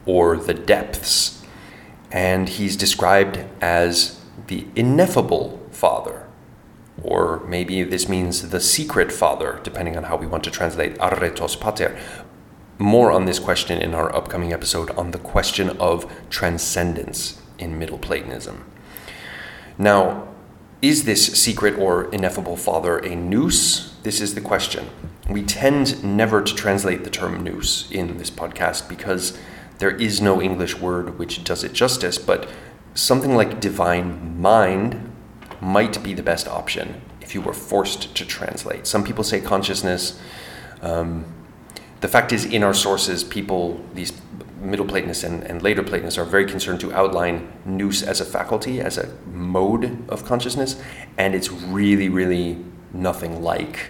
or 0.08 0.36
the 0.36 0.56
depths. 0.56 1.46
And 2.12 2.50
he's 2.50 2.76
described 2.76 3.46
as 3.62 4.20
the 4.48 4.66
ineffable 4.76 5.60
father. 5.70 6.29
Or 7.04 7.42
maybe 7.48 7.84
this 7.84 8.10
means 8.10 8.50
the 8.50 8.60
secret 8.60 9.12
father, 9.12 9.60
depending 9.64 9.98
on 9.98 10.04
how 10.04 10.18
we 10.18 10.28
want 10.28 10.44
to 10.46 10.52
translate 10.52 10.98
arretos 10.98 11.60
pater. 11.60 11.98
More 12.78 13.12
on 13.12 13.26
this 13.26 13.40
question 13.40 13.82
in 13.82 13.94
our 13.94 14.14
upcoming 14.16 14.54
episode 14.54 14.92
on 14.92 15.12
the 15.12 15.18
question 15.18 15.70
of 15.78 16.12
transcendence 16.30 17.42
in 17.58 17.78
Middle 17.78 17.98
Platonism. 17.98 18.66
Now, 19.78 20.28
is 20.82 21.04
this 21.04 21.42
secret 21.42 21.78
or 21.78 22.10
ineffable 22.14 22.56
father 22.56 23.00
a 23.00 23.16
nous? 23.16 23.94
This 24.04 24.22
is 24.22 24.34
the 24.34 24.42
question. 24.42 24.90
We 25.30 25.44
tend 25.44 26.04
never 26.04 26.42
to 26.42 26.56
translate 26.56 27.04
the 27.04 27.10
term 27.10 27.44
nous 27.44 27.92
in 27.92 28.18
this 28.18 28.32
podcast 28.32 28.88
because 28.88 29.38
there 29.80 29.92
is 29.92 30.22
no 30.22 30.42
English 30.42 30.78
word 30.80 31.20
which 31.20 31.44
does 31.44 31.64
it 31.64 31.74
justice, 31.74 32.18
but 32.18 32.50
something 32.94 33.36
like 33.36 33.60
divine 33.60 34.40
mind 34.40 35.09
might 35.62 36.02
be 36.04 36.14
the 36.14 36.24
best 36.24 36.48
option 36.48 37.02
if 37.22 37.36
you 37.36 37.42
were 37.42 37.54
forced 37.54 38.16
to 38.16 38.26
translate. 38.26 38.88
Some 38.88 39.04
people 39.04 39.24
say 39.24 39.42
consciousness. 39.42 40.20
Um, 40.82 41.26
the 42.02 42.08
fact 42.08 42.32
is, 42.32 42.46
in 42.46 42.64
our 42.64 42.74
sources, 42.74 43.24
people, 43.24 43.84
these 43.94 44.14
Middle 44.62 44.86
Platonists 44.86 45.24
and, 45.24 45.44
and 45.44 45.62
later 45.62 45.84
Platonists, 45.84 46.18
are 46.18 46.26
very 46.26 46.46
concerned 46.46 46.80
to 46.82 46.94
outline 46.94 47.52
nous 47.66 48.04
as 48.04 48.22
a 48.22 48.26
faculty, 48.26 48.80
as 48.80 48.98
a 48.98 49.14
mode 49.26 50.10
of 50.10 50.26
consciousness, 50.26 50.82
and 51.18 51.36
it's 51.36 51.52
really, 51.52 52.10
really 52.10 52.58
nothing 52.94 53.42
like 53.44 53.90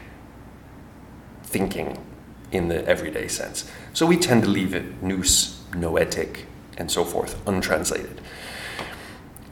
thinking 1.43 2.03
in 2.51 2.67
the 2.67 2.85
everyday 2.87 3.27
sense. 3.27 3.69
So 3.93 4.05
we 4.05 4.17
tend 4.17 4.43
to 4.43 4.49
leave 4.49 4.73
it 4.73 5.01
nous, 5.01 5.61
noetic, 5.75 6.45
and 6.77 6.91
so 6.91 7.03
forth, 7.03 7.39
untranslated. 7.47 8.21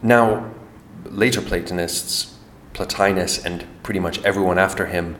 Now, 0.02 0.50
later 1.04 1.40
Platonists, 1.40 2.34
Plotinus, 2.74 3.44
and 3.44 3.66
pretty 3.82 4.00
much 4.00 4.22
everyone 4.24 4.58
after 4.58 4.86
him, 4.86 5.16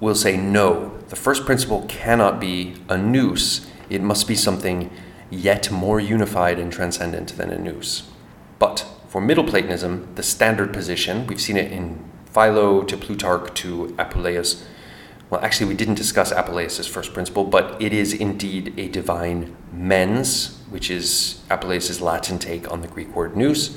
will 0.00 0.14
say 0.14 0.36
no, 0.36 0.98
the 1.08 1.16
first 1.16 1.44
principle 1.46 1.84
cannot 1.88 2.40
be 2.40 2.74
a 2.88 2.98
nous, 2.98 3.66
it 3.88 4.02
must 4.02 4.28
be 4.28 4.34
something 4.34 4.90
yet 5.30 5.70
more 5.70 5.98
unified 5.98 6.58
and 6.58 6.72
transcendent 6.72 7.36
than 7.36 7.50
a 7.50 7.58
nous. 7.58 8.02
But 8.58 8.86
for 9.08 9.20
Middle 9.20 9.44
Platonism, 9.44 10.14
the 10.14 10.22
standard 10.22 10.72
position, 10.72 11.26
we've 11.26 11.40
seen 11.40 11.56
it 11.56 11.72
in 11.72 12.04
Philo 12.26 12.82
to 12.82 12.96
Plutarch 12.96 13.54
to 13.54 13.94
Apuleius. 13.98 14.62
Well, 15.30 15.40
actually, 15.40 15.68
we 15.68 15.74
didn't 15.74 15.94
discuss 15.94 16.32
Apuleius' 16.32 16.88
first 16.88 17.14
principle, 17.14 17.44
but 17.44 17.80
it 17.80 17.92
is 17.92 18.12
indeed 18.12 18.74
a 18.78 18.88
divine 18.88 19.56
mens, 19.72 20.60
which 20.70 20.90
is 20.90 21.40
Apuleius' 21.50 22.00
Latin 22.00 22.38
take 22.38 22.70
on 22.70 22.82
the 22.82 22.88
Greek 22.88 23.14
word 23.16 23.36
nous. 23.36 23.76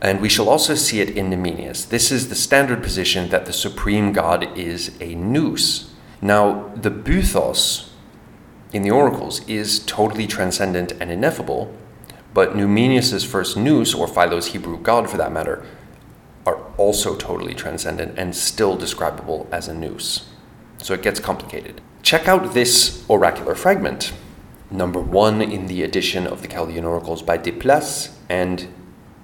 And 0.00 0.20
we 0.20 0.28
shall 0.28 0.48
also 0.48 0.74
see 0.74 1.00
it 1.00 1.10
in 1.10 1.30
Numenius. 1.30 1.88
This 1.88 2.12
is 2.12 2.28
the 2.28 2.34
standard 2.34 2.82
position 2.82 3.30
that 3.30 3.46
the 3.46 3.52
supreme 3.52 4.12
God 4.12 4.56
is 4.56 4.96
a 5.00 5.14
nous. 5.14 5.90
Now, 6.20 6.70
the 6.74 6.90
Bythos 6.90 7.90
in 8.72 8.82
the 8.82 8.90
oracles 8.90 9.46
is 9.48 9.78
totally 9.80 10.26
transcendent 10.26 10.92
and 11.00 11.10
ineffable, 11.10 11.74
but 12.34 12.54
Numenius's 12.54 13.24
first 13.24 13.56
nous, 13.56 13.94
or 13.94 14.06
Philo's 14.06 14.48
Hebrew 14.48 14.78
God 14.78 15.08
for 15.08 15.16
that 15.16 15.32
matter, 15.32 15.64
are 16.44 16.62
also 16.76 17.16
totally 17.16 17.54
transcendent 17.54 18.18
and 18.18 18.36
still 18.36 18.76
describable 18.76 19.48
as 19.50 19.66
a 19.66 19.74
nous. 19.74 20.28
So 20.78 20.94
it 20.94 21.02
gets 21.02 21.18
complicated. 21.18 21.80
Check 22.02 22.28
out 22.28 22.54
this 22.54 23.04
oracular 23.08 23.54
fragment, 23.54 24.12
number 24.70 25.00
one 25.00 25.40
in 25.40 25.66
the 25.66 25.82
edition 25.82 26.26
of 26.26 26.42
the 26.42 26.48
Chaldean 26.48 26.84
Oracles 26.84 27.22
by 27.22 27.38
des 27.38 27.52
Places, 27.52 28.16
and 28.28 28.68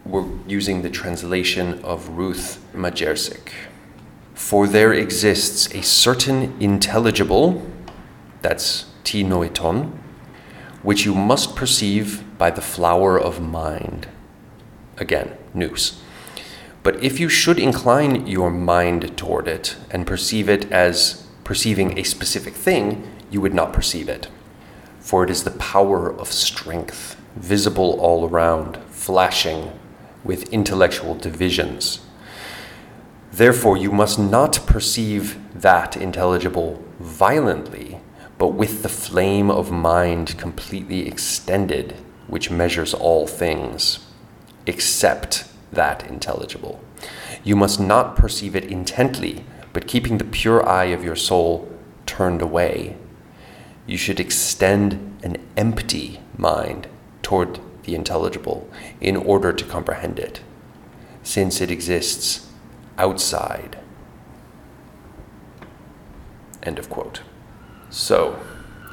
we're 0.04 0.26
using 0.46 0.82
the 0.82 0.90
translation 0.90 1.82
of 1.84 2.08
Ruth 2.10 2.64
Majercik. 2.74 3.52
For 4.34 4.66
there 4.66 4.92
exists 4.92 5.72
a 5.74 5.82
certain 5.82 6.56
intelligible, 6.60 7.62
that's 8.40 8.86
ti 9.04 9.22
noiton, 9.22 9.92
which 10.82 11.04
you 11.04 11.14
must 11.14 11.54
perceive 11.54 12.24
by 12.36 12.50
the 12.50 12.60
flower 12.60 13.18
of 13.18 13.40
mind. 13.40 14.08
Again, 14.98 15.36
nous. 15.54 16.02
But 16.82 17.02
if 17.02 17.20
you 17.20 17.28
should 17.28 17.60
incline 17.60 18.26
your 18.26 18.50
mind 18.50 19.16
toward 19.16 19.46
it 19.46 19.76
and 19.90 20.06
perceive 20.06 20.48
it 20.48 20.70
as 20.72 21.24
perceiving 21.44 21.96
a 21.96 22.02
specific 22.02 22.54
thing, 22.54 23.08
you 23.30 23.40
would 23.40 23.54
not 23.54 23.72
perceive 23.72 24.08
it. 24.08 24.26
For 24.98 25.22
it 25.22 25.30
is 25.30 25.44
the 25.44 25.52
power 25.52 26.12
of 26.12 26.32
strength, 26.32 27.16
visible 27.36 28.00
all 28.00 28.28
around, 28.28 28.78
flashing 28.90 29.70
with 30.24 30.52
intellectual 30.52 31.14
divisions. 31.14 32.00
Therefore, 33.32 33.76
you 33.76 33.90
must 33.90 34.18
not 34.18 34.60
perceive 34.66 35.38
that 35.54 35.96
intelligible 35.96 36.82
violently, 37.00 37.98
but 38.38 38.48
with 38.48 38.82
the 38.82 38.88
flame 38.88 39.50
of 39.50 39.70
mind 39.70 40.36
completely 40.36 41.06
extended, 41.06 41.96
which 42.26 42.50
measures 42.50 42.92
all 42.92 43.26
things, 43.26 44.00
except 44.66 45.44
that 45.72 46.06
intelligible. 46.06 46.80
You 47.42 47.56
must 47.56 47.80
not 47.80 48.16
perceive 48.16 48.54
it 48.54 48.64
intently, 48.64 49.44
but 49.72 49.86
keeping 49.86 50.18
the 50.18 50.24
pure 50.24 50.68
eye 50.68 50.86
of 50.86 51.02
your 51.02 51.16
soul 51.16 51.68
turned 52.04 52.42
away. 52.42 52.96
You 53.86 53.96
should 53.96 54.20
extend 54.20 55.18
an 55.22 55.38
empty 55.56 56.20
mind 56.36 56.86
toward 57.22 57.58
the 57.84 57.94
intelligible 57.94 58.68
in 59.00 59.16
order 59.16 59.52
to 59.52 59.64
comprehend 59.64 60.18
it, 60.18 60.40
since 61.22 61.60
it 61.60 61.70
exists 61.70 62.48
outside. 62.98 63.78
End 66.62 66.78
of 66.78 66.88
quote. 66.88 67.22
So, 67.90 68.40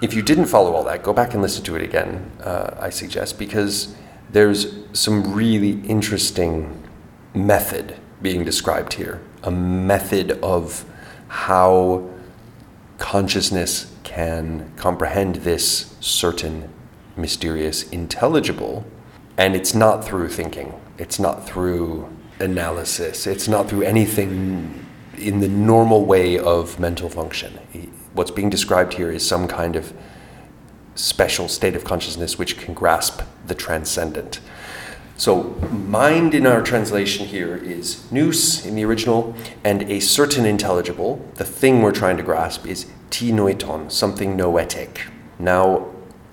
if 0.01 0.13
you 0.13 0.21
didn't 0.21 0.45
follow 0.45 0.73
all 0.73 0.83
that, 0.85 1.03
go 1.03 1.13
back 1.13 1.33
and 1.33 1.41
listen 1.41 1.63
to 1.65 1.75
it 1.75 1.81
again, 1.81 2.31
uh, 2.41 2.75
I 2.79 2.89
suggest, 2.89 3.37
because 3.37 3.95
there's 4.31 4.75
some 4.93 5.33
really 5.33 5.81
interesting 5.81 6.83
method 7.33 7.97
being 8.21 8.43
described 8.43 8.93
here. 8.93 9.21
A 9.43 9.51
method 9.51 10.31
of 10.43 10.85
how 11.27 12.09
consciousness 12.97 13.93
can 14.03 14.71
comprehend 14.75 15.35
this 15.37 15.95
certain 15.99 16.69
mysterious, 17.19 17.89
intelligible, 17.89 18.85
and 19.37 19.55
it's 19.55 19.73
not 19.73 20.03
through 20.03 20.29
thinking. 20.29 20.73
It's 20.97 21.19
not 21.19 21.47
through 21.47 22.09
analysis. 22.39 23.27
It's 23.27 23.47
not 23.47 23.69
through 23.69 23.83
anything 23.83 24.85
in 25.17 25.39
the 25.39 25.47
normal 25.47 26.05
way 26.05 26.37
of 26.37 26.79
mental 26.79 27.09
function. 27.09 27.59
What's 28.13 28.31
being 28.31 28.49
described 28.49 28.93
here 28.93 29.11
is 29.11 29.27
some 29.27 29.47
kind 29.47 29.75
of 29.75 29.93
special 30.95 31.47
state 31.47 31.75
of 31.75 31.83
consciousness 31.83 32.37
which 32.37 32.57
can 32.57 32.73
grasp 32.73 33.21
the 33.45 33.55
transcendent. 33.55 34.39
So, 35.15 35.43
mind 35.71 36.33
in 36.33 36.47
our 36.47 36.61
translation 36.61 37.25
here 37.25 37.57
is 37.57 38.09
nous 38.09 38.65
in 38.65 38.75
the 38.75 38.85
original, 38.85 39.35
and 39.65 39.83
a 39.83 39.99
certain 39.99 40.45
intelligible, 40.45 41.25
the 41.35 41.43
thing 41.43 41.81
we're 41.81 41.91
trying 41.91 42.15
to 42.17 42.23
grasp, 42.23 42.65
is 42.65 42.85
ti 43.09 43.31
noiton, 43.31 43.91
something 43.91 44.37
noetic. 44.37 45.01
Now, 45.37 45.87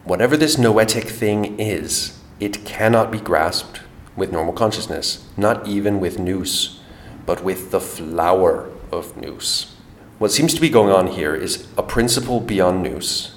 whatever 0.07 0.37
this 0.37 0.57
noetic 0.57 1.09
thing 1.09 1.59
is, 1.59 2.17
it 2.39 2.65
cannot 2.65 3.11
be 3.11 3.19
grasped 3.19 3.81
with 4.15 4.31
normal 4.31 4.55
consciousness, 4.55 5.27
not 5.37 5.67
even 5.67 5.99
with 5.99 6.17
nous, 6.19 6.81
but 7.27 7.43
with 7.43 7.73
the 7.73 7.81
flower 7.81 8.71
of 8.93 9.17
nous. 9.17 9.75
What 10.19 10.31
seems 10.31 10.55
to 10.55 10.61
be 10.61 10.71
going 10.71 10.93
on 10.93 11.09
here 11.09 11.35
is 11.35 11.67
a 11.77 11.83
principle 11.83 12.39
beyond 12.41 12.85
nous, 12.85 13.35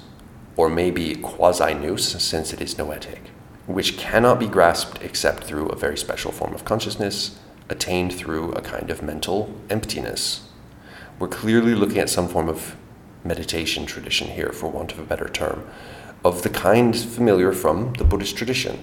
or 0.56 0.70
maybe 0.70 1.16
quasi 1.16 1.74
nous, 1.74 2.22
since 2.22 2.52
it 2.52 2.60
is 2.60 2.78
noetic, 2.78 3.30
which 3.66 3.98
cannot 3.98 4.38
be 4.38 4.46
grasped 4.46 5.02
except 5.02 5.44
through 5.44 5.66
a 5.66 5.76
very 5.76 5.98
special 5.98 6.30
form 6.30 6.54
of 6.54 6.64
consciousness, 6.64 7.38
attained 7.68 8.12
through 8.12 8.52
a 8.52 8.62
kind 8.62 8.90
of 8.90 9.02
mental 9.02 9.52
emptiness. 9.68 10.48
We're 11.18 11.28
clearly 11.28 11.74
looking 11.74 11.98
at 11.98 12.08
some 12.10 12.28
form 12.28 12.48
of 12.48 12.76
meditation 13.24 13.86
tradition 13.86 14.28
here, 14.28 14.52
for 14.52 14.70
want 14.70 14.92
of 14.92 15.00
a 15.00 15.04
better 15.04 15.28
term, 15.28 15.68
of 16.24 16.42
the 16.42 16.50
kind 16.50 16.96
familiar 16.96 17.52
from 17.52 17.94
the 17.94 18.04
Buddhist 18.04 18.36
tradition, 18.36 18.78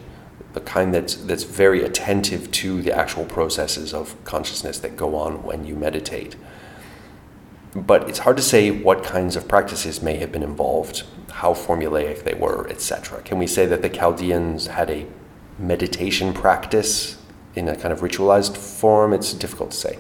the 0.54 0.60
kind 0.62 0.94
that's, 0.94 1.16
that's 1.16 1.44
very 1.44 1.84
attentive 1.84 2.50
to 2.52 2.82
the 2.82 2.92
actual 2.92 3.26
processes 3.26 3.94
of 3.94 4.16
consciousness 4.24 4.80
that 4.80 4.98
go 4.98 5.16
on 5.16 5.44
when 5.44 5.66
you 5.66 5.76
meditate. 5.76 6.36
But 7.76 8.10
it's 8.10 8.20
hard 8.20 8.38
to 8.38 8.44
say 8.44 8.72
what 8.72 9.04
kinds 9.04 9.36
of 9.36 9.48
practices 9.48 10.02
may 10.02 10.18
have 10.18 10.32
been 10.32 10.42
involved, 10.42 11.04
how 11.32 11.54
formulaic 11.54 12.24
they 12.24 12.34
were, 12.34 12.68
etc. 12.70 13.22
Can 13.22 13.38
we 13.38 13.46
say 13.46 13.68
that 13.68 13.84
the 13.84 13.90
Chaldeans 13.90 14.68
had 14.68 14.90
a 14.90 15.06
meditation 15.60 16.34
practice 16.34 17.18
in 17.56 17.68
a 17.68 17.76
kind 17.76 17.92
of 17.92 18.00
ritualized 18.00 18.58
form? 18.58 19.14
It's 19.14 19.34
difficult 19.34 19.72
to 19.72 19.78
say. 19.78 20.00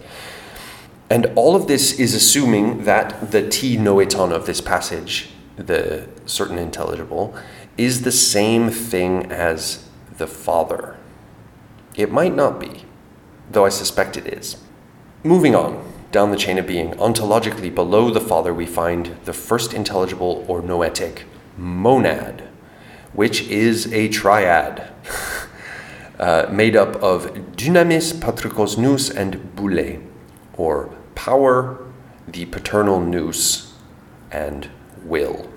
And 1.10 1.28
all 1.36 1.56
of 1.56 1.68
this 1.68 2.00
is 2.00 2.16
assuming 2.16 2.84
that 2.86 3.32
the 3.32 3.48
T 3.48 3.78
noeton 3.78 4.32
of 4.32 4.46
this 4.46 4.60
passage, 4.60 5.30
the 5.56 6.08
certain 6.28 6.58
intelligible, 6.58 7.36
is 7.78 8.02
the 8.02 8.12
same 8.12 8.70
thing 8.70 9.32
as 9.32 9.88
the 10.18 10.28
Father. 10.28 10.98
It 11.96 12.12
might 12.12 12.36
not 12.36 12.60
be, 12.60 12.86
though 13.50 13.66
I 13.66 13.70
suspect 13.70 14.18
it 14.18 14.28
is. 14.28 14.58
Moving 15.24 15.56
on 15.56 15.84
down 16.12 16.32
the 16.32 16.38
chain 16.38 16.58
of 16.58 16.68
being, 16.68 16.92
ontologically 16.94 17.74
below 17.74 18.12
the 18.12 18.22
Father, 18.22 18.54
we 18.54 18.66
find 18.66 19.18
the 19.26 19.34
first 19.34 19.74
intelligible 19.74 20.46
or 20.48 20.62
noetic 20.62 21.26
monad, 21.58 22.48
which 23.14 23.42
is 23.48 23.92
a 23.94 24.08
triad 24.10 24.94
uh, 26.20 26.48
made 26.52 26.76
up 26.76 26.96
of 26.98 27.34
dynamis, 27.56 28.14
patrikos 28.14 28.78
nous, 28.78 29.10
and 29.10 29.56
boule, 29.56 30.00
or 30.54 30.96
power, 31.16 31.86
the 32.28 32.46
paternal 32.46 33.00
nous, 33.00 33.74
and 34.32 34.70
will. 35.04 35.50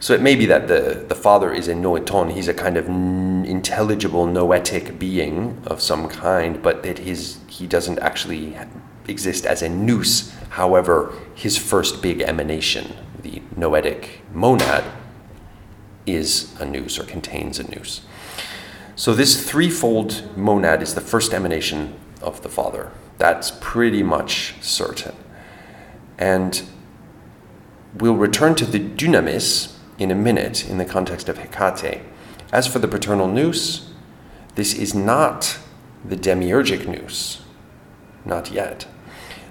So 0.00 0.14
it 0.14 0.22
may 0.22 0.34
be 0.34 0.46
that 0.46 0.66
the, 0.66 1.04
the 1.06 1.14
father 1.14 1.52
is 1.52 1.68
a 1.68 1.74
noeton, 1.74 2.32
he's 2.32 2.48
a 2.48 2.54
kind 2.54 2.78
of 2.78 2.88
n- 2.88 3.44
intelligible 3.46 4.24
noetic 4.24 4.98
being 4.98 5.62
of 5.66 5.82
some 5.82 6.08
kind, 6.08 6.62
but 6.62 6.82
that 6.84 7.00
his, 7.00 7.38
he 7.48 7.66
doesn't 7.66 7.98
actually 7.98 8.56
exist 9.06 9.44
as 9.44 9.60
a 9.60 9.68
nous. 9.68 10.32
However, 10.48 11.14
his 11.34 11.58
first 11.58 12.00
big 12.00 12.22
emanation, 12.22 12.96
the 13.20 13.42
noetic 13.54 14.22
monad, 14.32 14.84
is 16.06 16.58
a 16.58 16.64
nous 16.64 16.98
or 16.98 17.04
contains 17.04 17.58
a 17.58 17.70
nous. 17.70 18.00
So 18.96 19.12
this 19.12 19.46
threefold 19.46 20.34
monad 20.34 20.80
is 20.82 20.94
the 20.94 21.02
first 21.02 21.34
emanation 21.34 21.94
of 22.22 22.42
the 22.42 22.48
Father. 22.48 22.90
That's 23.18 23.52
pretty 23.60 24.02
much 24.02 24.54
certain. 24.62 25.14
And 26.16 26.62
we'll 27.94 28.16
return 28.16 28.54
to 28.56 28.64
the 28.64 28.80
dynamis 28.80 29.76
in 30.00 30.10
a 30.10 30.14
minute 30.14 30.68
in 30.68 30.78
the 30.78 30.84
context 30.84 31.28
of 31.28 31.38
Hecate. 31.38 32.00
As 32.52 32.66
for 32.66 32.80
the 32.80 32.88
paternal 32.88 33.28
nous, 33.28 33.92
this 34.56 34.74
is 34.74 34.94
not 34.94 35.58
the 36.04 36.16
demiurgic 36.16 36.88
nous. 36.88 37.42
Not 38.24 38.50
yet. 38.50 38.88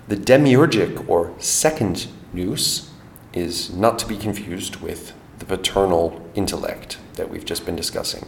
The 0.08 0.18
demiurgic 0.18 1.08
or 1.08 1.34
second 1.38 2.08
nous 2.34 2.90
is 3.32 3.72
not 3.74 4.00
to 4.00 4.08
be 4.08 4.18
confused 4.18 4.78
with 4.78 5.14
the 5.38 5.46
paternal 5.46 6.28
intellect 6.34 6.98
that 7.14 7.30
we've 7.30 7.46
just 7.46 7.66
been 7.66 7.76
discussing. 7.76 8.28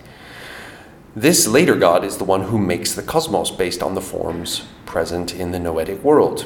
This 1.16 1.48
later 1.48 1.76
God 1.76 2.06
is 2.06 2.18
the 2.18 2.24
one 2.24 2.44
who 2.44 2.58
makes 2.58 2.94
the 2.94 3.02
cosmos 3.02 3.52
based 3.52 3.82
on 3.82 3.96
the 3.96 4.02
forms 4.02 4.66
present 4.86 5.34
in 5.34 5.52
the 5.52 5.60
noetic 5.60 6.04
world, 6.04 6.46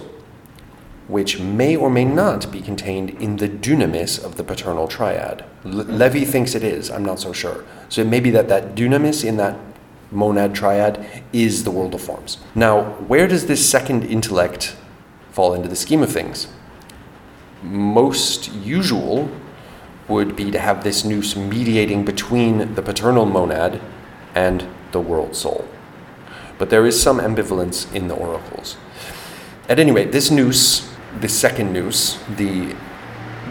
which 1.07 1.39
may 1.39 1.75
or 1.75 1.89
may 1.89 2.05
not 2.05 2.51
be 2.51 2.61
contained 2.61 3.11
in 3.21 3.37
the 3.37 3.47
dunamis 3.47 4.23
of 4.23 4.37
the 4.37 4.43
paternal 4.43 4.87
triad. 4.87 5.45
Le- 5.63 5.85
Lewy 5.85 6.25
thinks 6.25 6.55
it 6.55 6.63
is, 6.63 6.89
I'm 6.89 7.05
not 7.05 7.19
so 7.19 7.31
sure. 7.31 7.63
So 7.89 8.01
it 8.01 8.07
may 8.07 8.19
be 8.19 8.31
that 8.31 8.47
that 8.49 8.75
dunamis 8.75 9.23
in 9.23 9.37
that 9.37 9.57
monad 10.11 10.55
triad 10.55 11.23
is 11.31 11.63
the 11.63 11.71
world 11.71 11.93
of 11.93 12.01
forms. 12.01 12.37
Now, 12.55 12.83
where 13.07 13.27
does 13.27 13.45
this 13.45 13.69
second 13.69 14.03
intellect 14.03 14.75
fall 15.31 15.53
into 15.53 15.67
the 15.67 15.75
scheme 15.75 16.01
of 16.01 16.11
things? 16.11 16.47
Most 17.61 18.51
usual 18.53 19.29
would 20.07 20.35
be 20.35 20.51
to 20.51 20.59
have 20.59 20.83
this 20.83 21.03
nous 21.03 21.35
mediating 21.35 22.05
between 22.05 22.75
the 22.75 22.81
paternal 22.81 23.25
monad 23.25 23.81
and 24.33 24.67
the 24.91 24.99
world 24.99 25.35
soul. 25.35 25.67
But 26.57 26.69
there 26.69 26.85
is 26.85 27.01
some 27.01 27.19
ambivalence 27.19 27.91
in 27.93 28.07
the 28.07 28.15
oracles. 28.15 28.77
At 29.67 29.79
any 29.79 29.91
rate, 29.91 30.11
this 30.11 30.29
nous, 30.29 30.87
the 31.21 31.29
second 31.29 31.73
nous, 31.73 32.17
the 32.35 32.75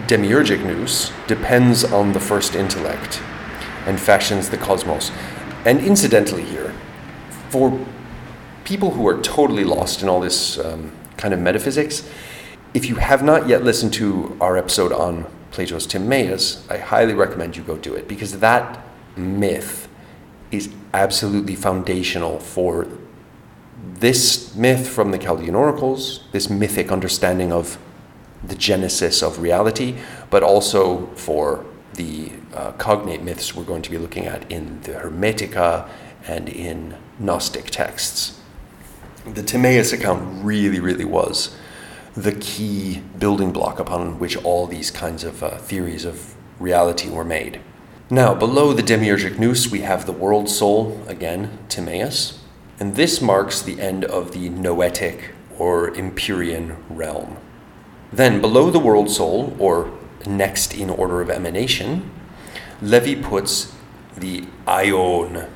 demiurgic 0.07 0.65
nous, 0.65 1.13
depends 1.27 1.85
on 1.85 2.13
the 2.13 2.21
first 2.21 2.55
intellect 2.55 3.21
and 3.87 3.99
fashions 4.01 4.51
the 4.51 4.57
cosmos. 4.57 5.11
And 5.65 5.81
incidentally, 5.81 6.45
here, 6.45 6.75
for 7.49 7.79
people 8.65 8.93
who 8.93 9.07
are 9.07 9.21
totally 9.23 9.65
lost 9.65 10.03
in 10.03 10.09
all 10.09 10.21
this 10.21 10.59
um, 10.59 10.93
kind 11.17 11.33
of 11.33 11.41
metaphysics, 11.41 12.09
if 12.75 12.87
you 12.87 12.97
have 12.97 13.23
not 13.23 13.49
yet 13.49 13.63
listened 13.63 13.93
to 13.95 14.37
our 14.41 14.57
episode 14.57 14.93
on 14.93 15.27
Plato's 15.53 15.87
Timaeus, 15.87 16.69
I 16.69 16.79
highly 16.79 17.15
recommend 17.15 17.57
you 17.57 17.63
go 17.63 17.77
do 17.77 17.95
it 17.95 18.09
because 18.09 18.41
that 18.41 18.85
myth 19.17 19.89
is 20.51 20.71
absolutely 20.93 21.55
foundational 21.55 22.41
for 22.41 22.89
this 23.95 24.55
myth 24.55 24.89
from 24.89 25.11
the 25.11 25.19
Chaldean 25.19 25.55
oracles, 25.55 26.25
this 26.33 26.51
mythic 26.51 26.91
understanding 26.93 27.53
of 27.53 27.79
the 28.43 28.55
genesis 28.55 29.23
of 29.23 29.39
reality, 29.39 29.97
but 30.31 30.43
also 30.43 31.07
for 31.15 31.65
the 31.95 32.33
uh, 32.53 32.73
cognate 32.73 33.23
myths 33.23 33.55
we're 33.55 33.65
going 33.65 33.83
to 33.83 33.91
be 33.91 33.99
looking 33.99 34.27
at 34.27 34.51
in 34.51 34.81
the 34.83 34.93
Hermetica 34.93 35.89
and 36.27 36.49
in 36.49 36.97
Gnostic 37.19 37.67
texts. 37.67 38.41
The 39.27 39.43
Timaeus 39.43 39.93
account 39.93 40.45
really, 40.45 40.81
really 40.81 41.05
was 41.05 41.57
the 42.15 42.33
key 42.33 43.03
building 43.19 43.53
block 43.53 43.81
upon 43.81 44.19
which 44.19 44.37
all 44.45 44.67
these 44.67 44.91
kinds 44.91 45.25
of 45.25 45.43
uh, 45.43 45.57
theories 45.59 46.05
of 46.05 46.35
reality 46.61 47.11
were 47.11 47.25
made. 47.25 47.61
Now, 48.11 48.35
below 48.35 48.73
the 48.73 48.83
demiurgic 48.83 49.39
nous, 49.39 49.71
we 49.71 49.81
have 49.81 50.07
the 50.07 50.13
world 50.13 50.49
soul, 50.49 51.03
again, 51.09 51.59
Timaeus, 51.69 52.44
and 52.81 52.97
this 52.97 53.21
marks 53.21 53.63
the 53.63 53.81
end 53.81 54.05
of 54.05 54.33
the 54.33 54.49
noetic 54.49 55.31
or 55.59 55.95
Empyrean 55.97 56.77
realm. 56.89 57.37
Then, 58.13 58.41
below 58.41 58.71
the 58.71 58.79
world 58.79 59.11
soul, 59.11 59.57
or 59.59 59.93
next 60.27 60.75
in 60.75 60.91
order 60.91 61.21
of 61.21 61.31
emanation, 61.31 62.11
Lewy 62.83 63.21
puts 63.23 63.75
the 64.17 64.45
Aion, 64.67 65.49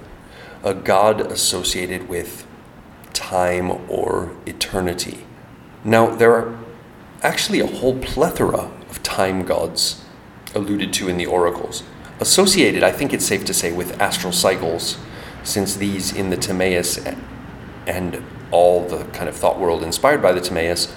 a 0.65 0.75
god 0.75 1.21
associated 1.21 2.09
with 2.09 2.47
time 3.13 3.71
or 3.89 4.37
eternity. 4.47 5.25
Now, 5.85 6.15
there 6.15 6.33
are 6.33 6.59
actually 7.23 7.61
a 7.61 7.67
whole 7.67 7.99
plethora 7.99 8.71
of 8.89 9.03
time 9.03 9.45
gods 9.45 10.05
alluded 10.55 10.93
to 10.95 11.09
in 11.09 11.17
the 11.17 11.27
oracles. 11.27 11.83
Associated, 12.21 12.83
I 12.83 12.91
think 12.91 13.13
it's 13.13 13.25
safe 13.25 13.45
to 13.45 13.55
say, 13.55 13.73
with 13.73 14.01
astral 14.01 14.33
cycles, 14.33 14.99
since 15.43 15.77
these 15.77 16.13
in 16.13 16.31
the 16.31 16.37
Timaeus 16.37 16.99
and 17.87 18.23
all 18.51 18.87
the 18.87 19.05
kind 19.07 19.29
of 19.29 19.37
thought 19.37 19.59
world 19.59 19.83
inspired 19.83 20.23
by 20.23 20.33
the 20.33 20.41
Timaeus 20.41 20.95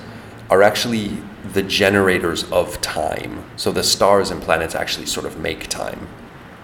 are 0.49 0.61
actually 0.61 1.17
the 1.53 1.63
generators 1.63 2.49
of 2.51 2.79
time. 2.81 3.43
So 3.55 3.71
the 3.71 3.83
stars 3.83 4.31
and 4.31 4.41
planets 4.41 4.75
actually 4.75 5.05
sort 5.05 5.25
of 5.25 5.39
make 5.39 5.67
time. 5.67 6.07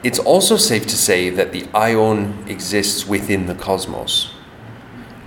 It's 0.03 0.19
also 0.19 0.57
safe 0.57 0.85
to 0.87 0.97
say 0.97 1.29
that 1.31 1.51
the 1.51 1.63
Aion 1.73 2.47
exists 2.47 3.07
within 3.07 3.47
the 3.47 3.55
cosmos. 3.55 4.33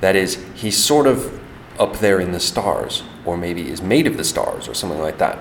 That 0.00 0.16
is, 0.16 0.44
he's 0.54 0.82
sort 0.82 1.06
of 1.06 1.40
up 1.78 1.98
there 1.98 2.20
in 2.20 2.32
the 2.32 2.40
stars, 2.40 3.02
or 3.24 3.36
maybe 3.36 3.68
is 3.68 3.82
made 3.82 4.06
of 4.06 4.16
the 4.16 4.24
stars, 4.24 4.68
or 4.68 4.74
something 4.74 5.00
like 5.00 5.18
that. 5.18 5.38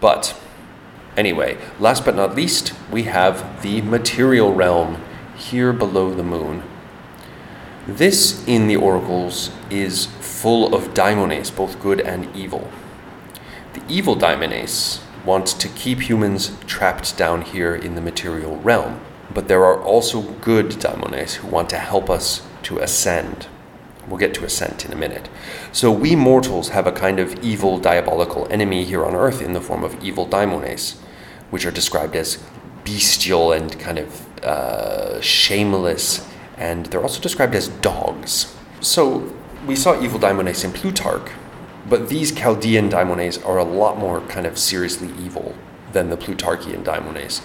But 0.00 0.38
anyway, 1.16 1.58
last 1.78 2.04
but 2.04 2.14
not 2.14 2.34
least, 2.34 2.72
we 2.90 3.04
have 3.04 3.62
the 3.62 3.82
material 3.82 4.54
realm 4.54 5.02
here 5.50 5.72
below 5.72 6.12
the 6.12 6.22
moon. 6.22 6.62
This 7.86 8.44
in 8.48 8.66
the 8.66 8.76
oracles 8.76 9.50
is 9.70 10.06
full 10.20 10.74
of 10.74 10.92
daimones, 10.92 11.54
both 11.54 11.80
good 11.80 12.00
and 12.00 12.34
evil. 12.34 12.68
The 13.74 13.82
evil 13.88 14.16
daimones 14.16 15.00
want 15.24 15.46
to 15.46 15.68
keep 15.68 16.08
humans 16.08 16.56
trapped 16.66 17.16
down 17.16 17.42
here 17.42 17.76
in 17.76 17.94
the 17.94 18.00
material 18.00 18.56
realm, 18.58 19.00
but 19.32 19.46
there 19.46 19.64
are 19.64 19.80
also 19.80 20.22
good 20.22 20.70
daimones 20.70 21.34
who 21.34 21.46
want 21.48 21.70
to 21.70 21.78
help 21.78 22.10
us 22.10 22.42
to 22.64 22.78
ascend. 22.78 23.46
We'll 24.08 24.18
get 24.18 24.34
to 24.34 24.44
ascent 24.44 24.84
in 24.84 24.92
a 24.92 24.96
minute. 24.96 25.28
So 25.70 25.92
we 25.92 26.16
mortals 26.16 26.70
have 26.70 26.88
a 26.88 26.92
kind 26.92 27.20
of 27.20 27.38
evil 27.44 27.78
diabolical 27.78 28.48
enemy 28.50 28.84
here 28.84 29.04
on 29.04 29.14
earth 29.14 29.40
in 29.40 29.52
the 29.52 29.60
form 29.60 29.84
of 29.84 30.02
evil 30.02 30.26
daimones, 30.26 30.96
which 31.50 31.64
are 31.64 31.70
described 31.70 32.16
as 32.16 32.42
bestial 32.84 33.52
and 33.52 33.78
kind 33.78 33.98
of 33.98 34.25
uh, 34.46 35.20
shameless, 35.20 36.26
and 36.56 36.86
they're 36.86 37.02
also 37.02 37.20
described 37.20 37.54
as 37.54 37.68
dogs. 37.68 38.54
So 38.80 39.32
we 39.66 39.76
saw 39.76 40.00
evil 40.00 40.18
daimones 40.18 40.64
in 40.64 40.72
Plutarch, 40.72 41.30
but 41.88 42.08
these 42.08 42.32
Chaldean 42.32 42.88
daimones 42.88 43.44
are 43.44 43.58
a 43.58 43.64
lot 43.64 43.98
more 43.98 44.20
kind 44.22 44.46
of 44.46 44.58
seriously 44.58 45.10
evil 45.22 45.54
than 45.92 46.10
the 46.10 46.16
Plutarchian 46.16 46.84
daimones, 46.84 47.42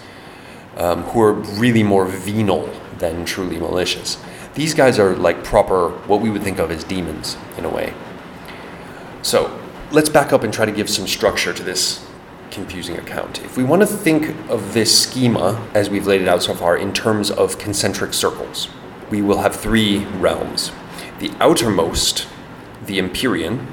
um, 0.78 1.04
who 1.04 1.22
are 1.22 1.34
really 1.34 1.84
more 1.84 2.06
venal 2.06 2.70
than 2.99 3.26
truly 3.26 3.58
malicious. 3.58 4.18
These 4.54 4.74
guys 4.74 4.99
are 4.99 5.16
like 5.16 5.43
proper, 5.43 5.89
what 6.08 6.22
we 6.22 6.30
would 6.30 6.43
think 6.43 6.60
of 6.60 6.72
as 6.72 6.84
demons 6.84 7.38
in 7.58 7.66
a 7.66 7.70
way. 7.70 7.93
So 9.24 9.60
let's 9.91 10.10
back 10.10 10.34
up 10.34 10.43
and 10.43 10.54
try 10.54 10.66
to 10.66 10.72
give 10.72 10.89
some 10.89 11.08
structure 11.08 11.54
to 11.54 11.64
this 11.64 12.06
confusing 12.52 12.97
account. 12.97 13.43
If 13.43 13.58
we 13.58 13.64
want 13.64 13.82
to 13.82 13.88
think 13.88 14.36
of 14.49 14.74
this 14.74 15.04
schema 15.04 15.68
as 15.74 15.89
we've 15.89 16.06
laid 16.06 16.22
it 16.22 16.28
out 16.28 16.43
so 16.43 16.54
far 16.54 16.78
in 16.78 16.93
terms 16.93 17.32
of 17.32 17.58
concentric 17.58 18.14
circles, 18.14 18.68
we 19.10 19.22
will 19.22 19.39
have 19.39 19.56
three 19.56 20.06
realms. 20.06 20.72
The 21.20 21.32
outermost, 21.39 22.28
the 22.86 22.99
Empyrean, 22.99 23.68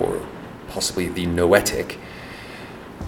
or 0.00 0.20
possibly 0.68 1.08
the 1.08 1.26
noetic. 1.26 1.98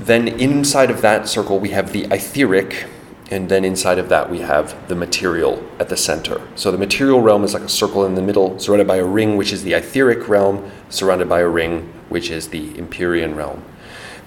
Then 0.00 0.28
inside 0.28 0.90
of 0.90 1.00
that 1.02 1.28
circle, 1.28 1.58
we 1.58 1.70
have 1.70 1.92
the 1.92 2.04
etheric, 2.04 2.86
and 3.30 3.48
then 3.48 3.64
inside 3.64 3.98
of 3.98 4.08
that, 4.08 4.30
we 4.30 4.40
have 4.40 4.88
the 4.88 4.94
material 4.94 5.66
at 5.80 5.88
the 5.88 5.96
center. 5.96 6.40
So 6.54 6.70
the 6.70 6.78
material 6.78 7.20
realm 7.20 7.42
is 7.42 7.54
like 7.54 7.64
a 7.64 7.68
circle 7.68 8.06
in 8.06 8.14
the 8.14 8.22
middle, 8.22 8.58
surrounded 8.58 8.86
by 8.86 8.96
a 8.96 9.04
ring, 9.04 9.36
which 9.36 9.52
is 9.52 9.64
the 9.64 9.72
etheric 9.72 10.28
realm, 10.28 10.70
surrounded 10.90 11.28
by 11.28 11.40
a 11.40 11.48
ring, 11.48 11.92
which 12.08 12.30
is 12.30 12.48
the 12.48 12.78
Empyrean 12.78 13.34
realm. 13.34 13.64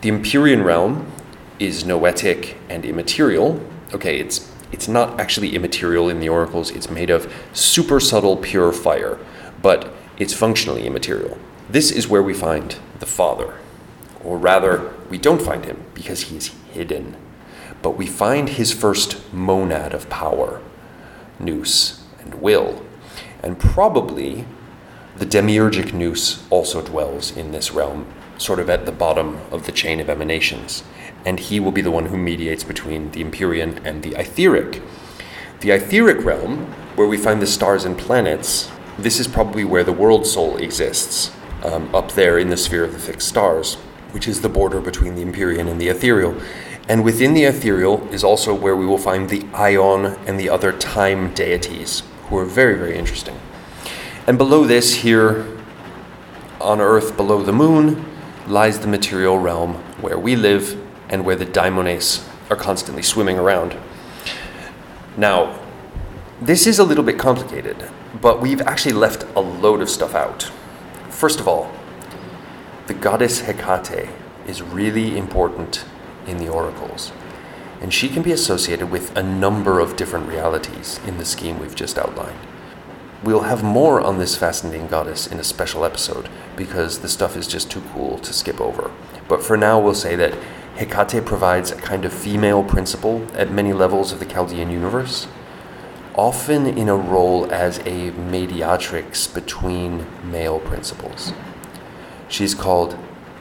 The 0.01 0.09
Empyrean 0.09 0.63
realm 0.63 1.11
is 1.59 1.83
noetic 1.83 2.55
and 2.69 2.85
immaterial. 2.85 3.61
Okay, 3.93 4.17
it's 4.17 4.49
it's 4.71 4.87
not 4.87 5.19
actually 5.19 5.55
immaterial 5.55 6.07
in 6.09 6.21
the 6.21 6.29
oracles. 6.29 6.71
It's 6.71 6.89
made 6.89 7.09
of 7.09 7.33
super 7.51 7.99
subtle 7.99 8.37
pure 8.37 8.71
fire, 8.71 9.19
but 9.61 9.93
it's 10.17 10.33
functionally 10.33 10.85
immaterial. 10.85 11.37
This 11.69 11.91
is 11.91 12.07
where 12.07 12.23
we 12.23 12.33
find 12.33 12.77
the 12.99 13.05
Father. 13.05 13.55
Or 14.23 14.37
rather, 14.37 14.93
we 15.09 15.17
don't 15.17 15.41
find 15.41 15.65
him 15.65 15.83
because 15.93 16.23
he 16.23 16.37
is 16.37 16.47
hidden. 16.71 17.17
But 17.81 17.97
we 17.97 18.05
find 18.05 18.49
his 18.49 18.71
first 18.71 19.33
monad 19.33 19.93
of 19.93 20.09
power, 20.09 20.61
nous 21.39 22.03
and 22.19 22.35
will. 22.35 22.85
And 23.41 23.59
probably 23.59 24.45
the 25.17 25.25
demiurgic 25.25 25.93
nous 25.93 26.43
also 26.49 26.81
dwells 26.81 27.35
in 27.35 27.51
this 27.51 27.71
realm, 27.71 28.05
sort 28.39 28.59
of 28.59 28.69
at 28.69 28.85
the 28.85 28.91
bottom 28.91 29.39
of 29.51 29.65
the 29.65 29.71
chain 29.71 29.99
of 29.99 30.09
emanations. 30.09 30.83
And 31.25 31.39
he 31.39 31.59
will 31.59 31.71
be 31.71 31.81
the 31.81 31.91
one 31.91 32.07
who 32.07 32.17
mediates 32.17 32.63
between 32.63 33.11
the 33.11 33.21
Empyrean 33.21 33.85
and 33.85 34.01
the 34.01 34.15
Etheric. 34.15 34.81
The 35.59 35.71
Etheric 35.71 36.25
realm, 36.25 36.65
where 36.95 37.07
we 37.07 37.17
find 37.17 37.41
the 37.41 37.47
stars 37.47 37.85
and 37.85 37.97
planets, 37.97 38.71
this 38.97 39.19
is 39.19 39.27
probably 39.27 39.63
where 39.63 39.83
the 39.83 39.93
world 39.93 40.25
soul 40.25 40.57
exists, 40.57 41.31
um, 41.63 41.93
up 41.93 42.13
there 42.13 42.39
in 42.39 42.49
the 42.49 42.57
sphere 42.57 42.85
of 42.85 42.93
the 42.93 42.99
fixed 42.99 43.27
stars, 43.27 43.75
which 44.11 44.27
is 44.27 44.41
the 44.41 44.49
border 44.49 44.79
between 44.79 45.15
the 45.15 45.21
Empyrean 45.21 45.67
and 45.67 45.79
the 45.79 45.89
Ethereal. 45.89 46.35
And 46.87 47.03
within 47.03 47.35
the 47.35 47.43
ethereal 47.43 48.07
is 48.11 48.23
also 48.23 48.55
where 48.55 48.75
we 48.75 48.87
will 48.87 48.97
find 48.97 49.29
the 49.29 49.41
Aion 49.53 50.17
and 50.25 50.39
the 50.39 50.49
other 50.49 50.71
time 50.71 51.31
deities, 51.35 52.01
who 52.23 52.37
are 52.39 52.45
very, 52.45 52.75
very 52.75 52.97
interesting. 52.97 53.39
And 54.25 54.39
below 54.39 54.65
this, 54.65 54.95
here 54.95 55.45
on 56.59 56.81
Earth, 56.81 57.15
below 57.15 57.43
the 57.43 57.53
moon, 57.53 58.08
lies 58.49 58.79
the 58.79 58.87
material 58.87 59.37
realm 59.37 59.75
where 60.01 60.17
we 60.17 60.35
live 60.35 60.77
and 61.09 61.23
where 61.23 61.35
the 61.35 61.45
daimones 61.45 62.27
are 62.49 62.55
constantly 62.55 63.03
swimming 63.03 63.37
around. 63.37 63.77
Now, 65.15 65.59
this 66.41 66.65
is 66.65 66.79
a 66.79 66.83
little 66.83 67.03
bit 67.03 67.19
complicated, 67.19 67.89
but 68.21 68.41
we've 68.41 68.61
actually 68.61 68.93
left 68.93 69.25
a 69.35 69.39
load 69.39 69.81
of 69.81 69.89
stuff 69.89 70.15
out. 70.15 70.51
First 71.09 71.39
of 71.39 71.47
all, 71.47 71.71
the 72.87 72.93
goddess 72.93 73.41
Hecate 73.41 74.09
is 74.47 74.61
really 74.61 75.17
important 75.17 75.85
in 76.25 76.37
the 76.37 76.49
oracles, 76.49 77.11
and 77.81 77.93
she 77.93 78.09
can 78.09 78.23
be 78.23 78.31
associated 78.31 78.89
with 78.89 79.15
a 79.15 79.21
number 79.21 79.79
of 79.79 79.95
different 79.95 80.27
realities 80.27 80.99
in 81.05 81.17
the 81.17 81.25
scheme 81.25 81.59
we've 81.59 81.75
just 81.75 81.99
outlined. 81.99 82.39
We'll 83.21 83.41
have 83.41 83.63
more 83.63 83.99
on 83.99 84.17
this 84.17 84.37
fascinating 84.37 84.87
goddess 84.87 85.27
in 85.27 85.39
a 85.39 85.43
special 85.43 85.83
episode 85.83 86.29
because 86.55 86.99
the 86.99 87.09
stuff 87.09 87.35
is 87.35 87.47
just 87.47 87.69
too 87.69 87.83
cool 87.91 88.17
to 88.19 88.31
skip 88.31 88.61
over. 88.61 88.91
But 89.27 89.43
for 89.43 89.57
now, 89.57 89.77
we'll 89.77 89.93
say 89.93 90.15
that 90.15 90.35
Hecate 90.77 91.25
provides 91.25 91.71
a 91.71 91.75
kind 91.75 92.05
of 92.05 92.13
female 92.13 92.63
principle 92.63 93.27
at 93.33 93.51
many 93.51 93.73
levels 93.73 94.13
of 94.13 94.19
the 94.19 94.25
Chaldean 94.25 94.69
universe, 94.69 95.27
often 96.15 96.65
in 96.65 96.87
a 96.87 96.95
role 96.95 97.51
as 97.51 97.79
a 97.79 98.11
mediatrix 98.11 99.27
between 99.27 100.05
male 100.23 100.59
principles. 100.59 101.33
She's 102.29 102.55
called 102.55 102.97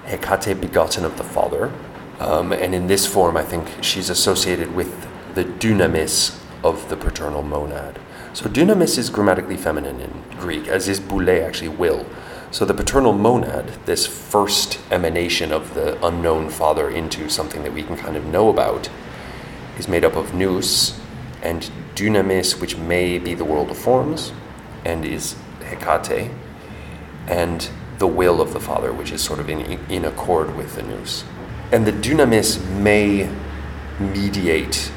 Hecate 0.07 0.61
begotten 0.61 1.05
of 1.05 1.17
the 1.19 1.25
Father, 1.25 1.73
um, 2.19 2.53
and 2.53 2.75
in 2.75 2.89
this 2.89 3.07
form, 3.07 3.37
I 3.37 3.45
think 3.45 3.69
she's 3.81 4.11
associated 4.11 4.75
with 4.75 5.07
the 5.37 5.45
dunamis 5.45 6.37
of 6.65 6.89
the 6.89 6.97
paternal 6.97 7.45
monad. 7.45 8.01
So 8.35 8.49
dunamis 8.49 8.99
is 8.99 9.11
grammatically 9.11 9.57
feminine 9.57 10.01
in 10.01 10.23
Greek, 10.39 10.69
as 10.69 10.87
is 10.89 11.01
boule 11.01 11.31
actually 11.31 11.69
will. 11.69 12.07
So 12.51 12.65
the 12.65 12.75
paternal 12.75 13.13
monad, 13.13 13.85
this 13.85 14.07
first 14.07 14.79
emanation 14.91 15.53
of 15.53 15.75
the 15.75 16.05
unknown 16.07 16.51
father 16.51 16.89
into 16.91 17.29
something 17.29 17.63
that 17.63 17.73
we 17.73 17.83
can 17.83 17.97
kind 17.97 18.17
of 18.17 18.25
know 18.27 18.49
about, 18.49 18.89
is 19.79 19.89
made 19.89 20.05
up 20.05 20.17
of 20.17 20.35
nous 20.35 20.99
and 21.43 21.71
dunamis, 21.95 22.61
which 22.61 22.77
may 22.77 23.19
be 23.19 23.35
the 23.35 23.45
world 23.45 23.71
of 23.71 23.79
forms, 23.79 24.33
and 24.85 25.05
is 25.05 25.37
Hecate, 25.61 26.31
and 27.27 27.69
the 27.99 28.07
will 28.07 28.41
of 28.41 28.53
the 28.53 28.61
father, 28.61 28.93
which 28.93 29.13
is 29.13 29.23
sort 29.23 29.41
of 29.41 29.49
in, 29.51 29.61
in 29.91 30.05
accord 30.05 30.57
with 30.57 30.75
the 30.75 30.83
nous. 30.83 31.25
And 31.73 31.87
the 31.87 31.93
dunamis 31.93 32.65
may 32.71 33.31
mediate 33.99 34.91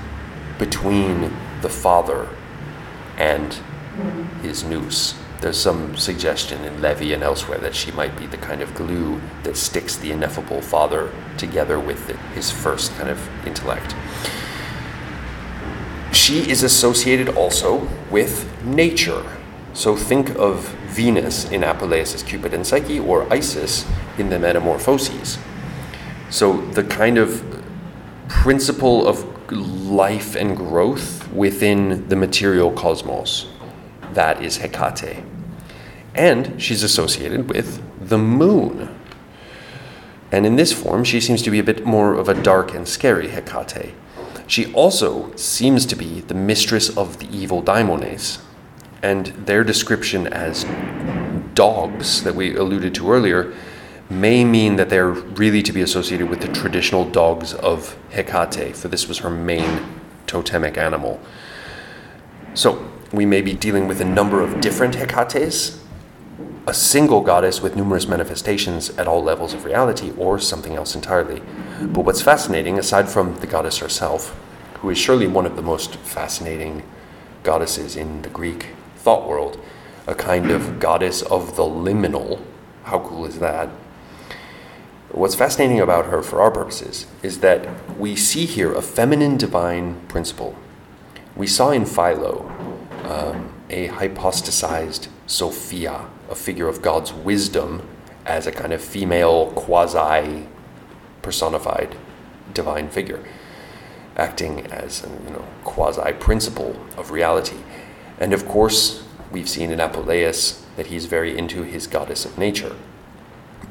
between 0.57 1.33
the 1.61 1.69
father 1.69 2.29
and 3.21 3.53
his 4.41 4.63
nous. 4.63 5.13
There's 5.41 5.59
some 5.59 5.95
suggestion 5.95 6.63
in 6.63 6.81
Lewy 6.81 7.13
and 7.13 7.21
elsewhere 7.21 7.59
that 7.59 7.75
she 7.75 7.91
might 7.91 8.17
be 8.17 8.25
the 8.25 8.37
kind 8.37 8.61
of 8.61 8.73
glue 8.73 9.21
that 9.43 9.57
sticks 9.57 9.95
the 9.95 10.11
ineffable 10.11 10.61
father 10.61 11.11
together 11.37 11.79
with 11.79 12.07
the, 12.07 12.17
his 12.33 12.49
first 12.49 12.91
kind 12.95 13.09
of 13.09 13.19
intellect. 13.45 13.95
She 16.11 16.49
is 16.49 16.63
associated 16.63 17.29
also 17.29 17.87
with 18.09 18.47
nature. 18.63 19.23
So 19.73 19.95
think 19.95 20.29
of 20.35 20.67
Venus 20.89 21.49
in 21.51 21.61
Apuleius' 21.61 22.25
Cupid 22.25 22.53
and 22.55 22.65
Psyche 22.65 22.99
or 22.99 23.31
Isis 23.31 23.85
in 24.17 24.29
the 24.29 24.39
Metamorphoses. 24.39 25.37
So 26.29 26.61
the 26.71 26.83
kind 26.83 27.17
of 27.19 27.43
principle 28.27 29.07
of 29.07 29.30
life 29.51 30.35
and 30.35 30.55
growth 30.55 31.31
within 31.31 32.07
the 32.07 32.15
material 32.15 32.71
cosmos, 32.71 33.47
that 34.13 34.43
is 34.43 34.57
Hecate. 34.57 35.23
And 36.15 36.61
she's 36.61 36.83
associated 36.83 37.49
with 37.49 37.81
the 37.99 38.17
moon. 38.17 38.97
And 40.31 40.45
in 40.45 40.55
this 40.55 40.71
form, 40.73 41.03
she 41.03 41.19
seems 41.19 41.41
to 41.43 41.51
be 41.51 41.59
a 41.59 41.63
bit 41.63 41.85
more 41.85 42.13
of 42.13 42.29
a 42.29 42.41
dark 42.41 42.73
and 42.73 42.87
scary 42.87 43.29
Hecate. 43.29 43.93
She 44.47 44.73
also 44.73 45.33
seems 45.35 45.85
to 45.85 45.95
be 45.95 46.21
the 46.21 46.33
mistress 46.33 46.95
of 46.97 47.19
the 47.19 47.27
evil 47.35 47.61
daimones. 47.61 48.39
And 49.01 49.27
their 49.27 49.63
description 49.63 50.27
as 50.27 50.65
dogs 51.53 52.23
that 52.23 52.35
we 52.35 52.55
alluded 52.55 52.93
to 52.95 53.11
earlier 53.11 53.53
may 54.11 54.43
mean 54.43 54.75
that 54.75 54.89
they're 54.89 55.09
really 55.09 55.63
to 55.63 55.71
be 55.71 55.81
associated 55.81 56.29
with 56.29 56.41
the 56.41 56.47
traditional 56.49 57.05
dogs 57.05 57.53
of 57.53 57.97
Hecate, 58.11 58.75
for 58.75 58.87
this 58.87 59.07
was 59.07 59.19
her 59.19 59.29
main 59.29 59.85
totemic 60.27 60.77
animal. 60.77 61.19
So, 62.53 62.91
we 63.11 63.25
may 63.25 63.41
be 63.41 63.53
dealing 63.53 63.87
with 63.87 63.99
a 64.01 64.05
number 64.05 64.41
of 64.41 64.61
different 64.61 64.95
Hecates, 64.95 65.79
a 66.67 66.73
single 66.73 67.21
goddess 67.21 67.61
with 67.61 67.75
numerous 67.75 68.07
manifestations 68.07 68.89
at 68.97 69.07
all 69.07 69.23
levels 69.23 69.53
of 69.53 69.65
reality, 69.65 70.13
or 70.17 70.39
something 70.39 70.75
else 70.75 70.95
entirely. 70.95 71.41
But 71.81 72.05
what's 72.05 72.21
fascinating, 72.21 72.77
aside 72.77 73.09
from 73.09 73.35
the 73.39 73.47
goddess 73.47 73.79
herself, 73.79 74.37
who 74.75 74.89
is 74.89 74.97
surely 74.97 75.27
one 75.27 75.45
of 75.45 75.55
the 75.55 75.61
most 75.61 75.95
fascinating 75.97 76.83
goddesses 77.43 77.95
in 77.95 78.21
the 78.21 78.29
Greek 78.29 78.67
thought 78.95 79.27
world, 79.27 79.59
a 80.07 80.15
kind 80.15 80.51
of 80.51 80.79
goddess 80.79 81.21
of 81.23 81.55
the 81.55 81.63
liminal, 81.63 82.41
how 82.83 82.99
cool 82.99 83.25
is 83.25 83.39
that? 83.39 83.69
What's 85.13 85.35
fascinating 85.35 85.81
about 85.81 86.05
her, 86.05 86.21
for 86.21 86.41
our 86.41 86.51
purposes, 86.51 87.05
is 87.21 87.39
that 87.39 87.67
we 87.99 88.15
see 88.15 88.45
here 88.45 88.73
a 88.73 88.81
feminine 88.81 89.35
divine 89.35 89.99
principle. 90.07 90.55
We 91.35 91.47
saw 91.47 91.71
in 91.71 91.85
Philo 91.85 92.49
um, 93.03 93.51
a 93.69 93.89
hypostasized 93.89 95.09
Sophia, 95.27 96.05
a 96.29 96.35
figure 96.35 96.69
of 96.69 96.81
God's 96.81 97.11
wisdom, 97.11 97.85
as 98.25 98.47
a 98.47 98.53
kind 98.53 98.71
of 98.71 98.81
female, 98.81 99.51
quasi 99.51 100.47
personified 101.21 101.97
divine 102.53 102.87
figure, 102.87 103.21
acting 104.15 104.65
as 104.67 105.03
a 105.03 105.09
you 105.09 105.31
know, 105.31 105.45
quasi 105.65 106.13
principle 106.13 106.85
of 106.95 107.11
reality. 107.11 107.57
And 108.17 108.31
of 108.31 108.47
course, 108.47 109.03
we've 109.29 109.49
seen 109.49 109.71
in 109.71 109.79
Apuleius 109.79 110.63
that 110.77 110.87
he's 110.87 111.05
very 111.05 111.37
into 111.37 111.63
his 111.63 111.85
goddess 111.85 112.23
of 112.23 112.37
nature. 112.37 112.77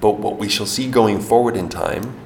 But 0.01 0.18
what 0.18 0.38
we 0.38 0.48
shall 0.48 0.66
see 0.66 0.90
going 0.90 1.20
forward 1.20 1.57
in 1.57 1.68
time 1.68 2.16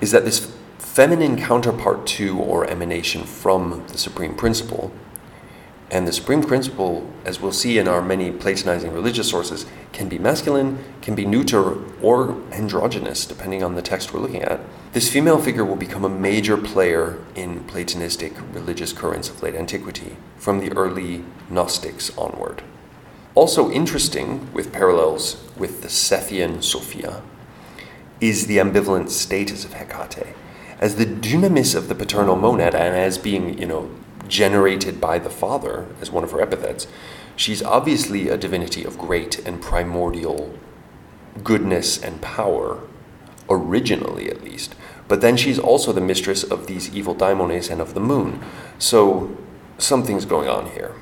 is 0.00 0.10
that 0.10 0.24
this 0.24 0.52
feminine 0.78 1.36
counterpart 1.36 2.06
to 2.06 2.38
or 2.38 2.66
emanation 2.66 3.24
from 3.24 3.84
the 3.88 3.98
supreme 3.98 4.34
principle, 4.34 4.92
and 5.90 6.08
the 6.08 6.12
supreme 6.12 6.42
principle, 6.42 7.08
as 7.24 7.40
we'll 7.40 7.52
see 7.52 7.78
in 7.78 7.86
our 7.86 8.02
many 8.02 8.32
Platonizing 8.32 8.92
religious 8.92 9.28
sources, 9.28 9.66
can 9.92 10.08
be 10.08 10.18
masculine, 10.18 10.78
can 11.02 11.14
be 11.14 11.24
neuter, 11.24 11.78
or 12.02 12.40
androgynous, 12.50 13.26
depending 13.26 13.62
on 13.62 13.74
the 13.74 13.82
text 13.82 14.12
we're 14.12 14.20
looking 14.20 14.42
at. 14.42 14.60
This 14.92 15.10
female 15.10 15.40
figure 15.40 15.64
will 15.64 15.76
become 15.76 16.04
a 16.04 16.08
major 16.08 16.56
player 16.56 17.18
in 17.34 17.60
Platonistic 17.64 18.34
religious 18.52 18.92
currents 18.92 19.28
of 19.28 19.42
late 19.42 19.54
antiquity, 19.54 20.16
from 20.36 20.58
the 20.58 20.72
early 20.76 21.24
Gnostics 21.50 22.16
onward. 22.16 22.62
Also 23.34 23.68
interesting, 23.70 24.52
with 24.52 24.72
parallels 24.72 25.42
with 25.56 25.82
the 25.82 25.88
Sethian 25.88 26.62
Sophia, 26.62 27.20
is 28.20 28.46
the 28.46 28.58
ambivalent 28.58 29.10
status 29.10 29.64
of 29.64 29.72
Hecate. 29.72 30.34
As 30.78 30.96
the 30.96 31.06
dynamis 31.06 31.74
of 31.74 31.88
the 31.88 31.96
paternal 31.96 32.36
monad 32.36 32.74
and 32.76 32.94
as 32.94 33.18
being, 33.18 33.58
you 33.58 33.66
know, 33.66 33.90
generated 34.28 35.00
by 35.00 35.18
the 35.18 35.30
father, 35.30 35.86
as 36.00 36.12
one 36.12 36.22
of 36.22 36.30
her 36.30 36.40
epithets, 36.40 36.86
she's 37.34 37.62
obviously 37.62 38.28
a 38.28 38.36
divinity 38.36 38.84
of 38.84 38.98
great 38.98 39.40
and 39.40 39.60
primordial 39.60 40.56
goodness 41.42 42.00
and 42.00 42.22
power, 42.22 42.80
originally 43.50 44.30
at 44.30 44.44
least. 44.44 44.76
But 45.08 45.20
then 45.20 45.36
she's 45.36 45.58
also 45.58 45.92
the 45.92 46.00
mistress 46.00 46.44
of 46.44 46.68
these 46.68 46.94
evil 46.94 47.14
daimones 47.16 47.68
and 47.68 47.80
of 47.80 47.94
the 47.94 48.00
moon. 48.00 48.40
So 48.78 49.36
something's 49.76 50.24
going 50.24 50.48
on 50.48 50.70
here. 50.70 50.94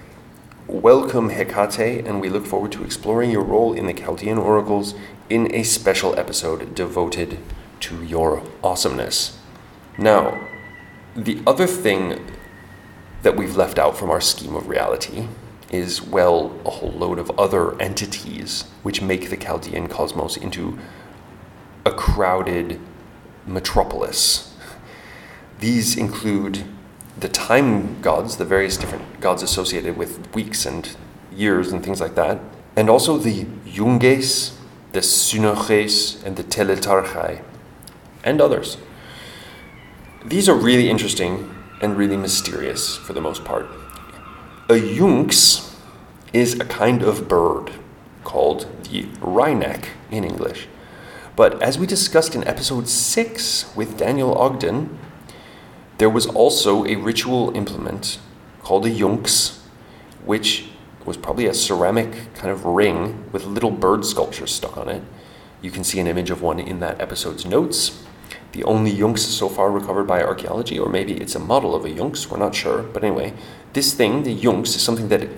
Welcome, 0.68 1.30
Hecate, 1.30 2.06
and 2.06 2.20
we 2.20 2.28
look 2.28 2.46
forward 2.46 2.70
to 2.72 2.84
exploring 2.84 3.32
your 3.32 3.42
role 3.42 3.72
in 3.72 3.86
the 3.86 3.92
Chaldean 3.92 4.38
oracles 4.38 4.94
in 5.28 5.52
a 5.52 5.64
special 5.64 6.16
episode 6.16 6.72
devoted 6.76 7.38
to 7.80 8.04
your 8.04 8.44
awesomeness. 8.62 9.36
Now, 9.98 10.48
the 11.16 11.42
other 11.48 11.66
thing 11.66 12.24
that 13.24 13.36
we've 13.36 13.56
left 13.56 13.76
out 13.76 13.96
from 13.96 14.08
our 14.08 14.20
scheme 14.20 14.54
of 14.54 14.68
reality 14.68 15.26
is, 15.72 16.00
well, 16.00 16.56
a 16.64 16.70
whole 16.70 16.92
load 16.92 17.18
of 17.18 17.32
other 17.32 17.80
entities 17.82 18.62
which 18.84 19.02
make 19.02 19.30
the 19.30 19.36
Chaldean 19.36 19.88
cosmos 19.88 20.36
into 20.36 20.78
a 21.84 21.90
crowded 21.90 22.78
metropolis. 23.48 24.56
These 25.58 25.96
include 25.96 26.64
the 27.22 27.28
time 27.28 28.00
gods, 28.02 28.36
the 28.36 28.44
various 28.44 28.76
different 28.76 29.20
gods 29.20 29.42
associated 29.42 29.96
with 29.96 30.34
weeks 30.34 30.66
and 30.66 30.96
years 31.34 31.72
and 31.72 31.82
things 31.82 32.00
like 32.00 32.14
that, 32.16 32.40
and 32.76 32.90
also 32.90 33.16
the 33.16 33.44
Yunges, 33.64 34.54
the 34.90 35.00
Synoches, 35.00 36.22
and 36.24 36.36
the 36.36 36.42
Teletarchai, 36.42 37.42
and 38.24 38.40
others. 38.40 38.76
These 40.24 40.48
are 40.48 40.54
really 40.54 40.90
interesting 40.90 41.54
and 41.80 41.96
really 41.96 42.16
mysterious 42.16 42.96
for 42.96 43.12
the 43.12 43.20
most 43.20 43.44
part. 43.44 43.66
A 44.68 44.74
Yunx 44.74 45.76
is 46.32 46.58
a 46.58 46.64
kind 46.64 47.02
of 47.02 47.28
bird 47.28 47.72
called 48.24 48.66
the 48.84 49.04
wryneck 49.20 49.86
in 50.10 50.24
English. 50.24 50.68
But 51.34 51.62
as 51.62 51.78
we 51.78 51.86
discussed 51.86 52.34
in 52.34 52.46
episode 52.46 52.88
6 52.88 53.74
with 53.74 53.96
Daniel 53.96 54.36
Ogden, 54.36 54.98
there 55.98 56.10
was 56.10 56.26
also 56.26 56.84
a 56.84 56.96
ritual 56.96 57.54
implement 57.56 58.18
called 58.62 58.86
a 58.86 58.90
yunx, 58.90 59.62
which 60.24 60.68
was 61.04 61.16
probably 61.16 61.46
a 61.46 61.54
ceramic 61.54 62.32
kind 62.34 62.50
of 62.50 62.64
ring 62.64 63.24
with 63.32 63.44
little 63.44 63.70
bird 63.70 64.04
sculptures 64.04 64.52
stuck 64.52 64.76
on 64.76 64.88
it. 64.88 65.02
You 65.60 65.70
can 65.70 65.84
see 65.84 66.00
an 66.00 66.06
image 66.06 66.30
of 66.30 66.42
one 66.42 66.58
in 66.58 66.80
that 66.80 67.00
episode's 67.00 67.44
notes. 67.44 68.04
The 68.52 68.64
only 68.64 68.90
yunx 68.90 69.22
so 69.22 69.48
far 69.48 69.70
recovered 69.70 70.04
by 70.04 70.22
archaeology, 70.22 70.78
or 70.78 70.88
maybe 70.88 71.14
it's 71.14 71.34
a 71.34 71.40
model 71.40 71.74
of 71.74 71.84
a 71.84 71.90
yunx, 71.90 72.30
we're 72.30 72.38
not 72.38 72.54
sure. 72.54 72.82
But 72.82 73.02
anyway, 73.02 73.32
this 73.72 73.94
thing, 73.94 74.24
the 74.24 74.32
yunx, 74.32 74.76
is 74.76 74.82
something 74.82 75.08
that 75.08 75.28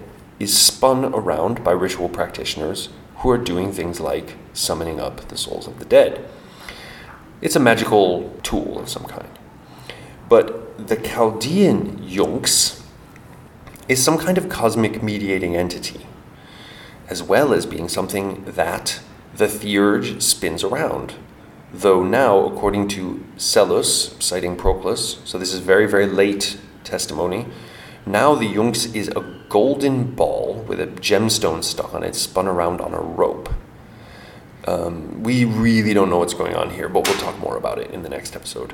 is 0.41 0.57
spun 0.57 1.05
around 1.15 1.63
by 1.63 1.73
ritual 1.73 2.09
practitioners 2.09 2.89
who 3.19 3.31
are 3.31 3.39
doing 3.39 3.73
things 3.73 4.01
like 4.01 4.37
summoning 4.53 5.01
up 5.01 5.29
the 5.29 5.37
souls 5.37 5.67
of 5.67 5.79
the 5.79 5.85
dead. 5.85 6.29
It's 7.41 7.57
a 7.57 7.61
magical 7.61 8.35
tool 8.43 8.79
of 8.79 8.89
some 8.89 9.05
kind. 9.05 9.34
But 10.29 10.89
the 10.89 10.97
Chaldean 10.97 12.03
Yunx 12.03 12.83
is 13.89 14.03
some 14.03 14.19
kind 14.19 14.39
of 14.39 14.49
cosmic 14.49 15.03
mediating 15.03 15.55
entity, 15.57 16.07
as 17.09 17.23
well 17.23 17.53
as 17.53 17.67
being 17.67 17.89
something 17.89 18.45
that 18.45 19.01
the 19.35 19.49
theurge 19.49 20.23
spins 20.23 20.65
around. 20.65 21.15
Though 21.73 22.03
now, 22.03 22.47
according 22.47 22.89
to 22.89 23.25
Psellus, 23.37 24.23
citing 24.23 24.57
Proclus, 24.57 25.21
so 25.25 25.39
this 25.39 25.53
is 25.53 25.61
very, 25.61 25.87
very 25.87 26.07
late 26.07 26.59
testimony, 26.85 27.47
now 28.07 28.35
the 28.35 28.47
Yunx 28.47 28.87
is 28.95 29.09
a 29.09 29.41
golden 29.49 30.15
ball 30.15 30.65
with 30.67 30.81
a 30.81 30.87
gemstone 30.87 31.63
stuck 31.63 31.95
on 31.95 32.03
it, 32.03 32.15
spun 32.15 32.47
around 32.47 32.81
on 32.81 32.95
a 32.95 33.01
rope. 33.01 33.53
Um, 34.67 35.23
we 35.23 35.45
really 35.45 35.93
don't 35.93 36.09
know 36.09 36.19
what's 36.19 36.35
going 36.35 36.55
on 36.55 36.71
here, 36.71 36.89
but 36.89 37.07
we'll 37.07 37.19
talk 37.19 37.39
more 37.39 37.57
about 37.57 37.79
it 37.79 37.91
in 37.91 38.03
the 38.03 38.09
next 38.09 38.35
episode 38.35 38.73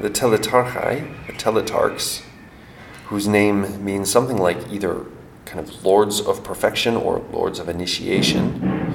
the 0.00 0.10
Teletarchai, 0.10 1.26
the 1.26 1.32
Teletarchs, 1.32 2.22
whose 3.06 3.26
name 3.26 3.84
means 3.84 4.10
something 4.10 4.36
like 4.36 4.58
either 4.70 5.06
kind 5.44 5.60
of 5.60 5.84
lords 5.84 6.20
of 6.20 6.42
perfection 6.44 6.96
or 6.96 7.20
lords 7.32 7.58
of 7.58 7.68
initiation, 7.68 8.94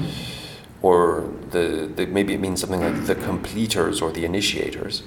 or 0.82 1.30
the, 1.52 1.90
the 1.96 2.06
maybe 2.06 2.34
it 2.34 2.40
means 2.40 2.60
something 2.60 2.82
like 2.82 3.06
the 3.06 3.16
completers 3.16 4.02
or 4.02 4.12
the 4.12 4.26
initiators. 4.26 5.04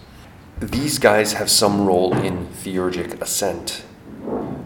These 0.61 0.99
guys 0.99 1.35
have 1.35 1.51
some 1.51 1.87
role 1.87 2.15
in 2.17 2.47
theurgic 2.49 3.21
ascent. 3.21 3.85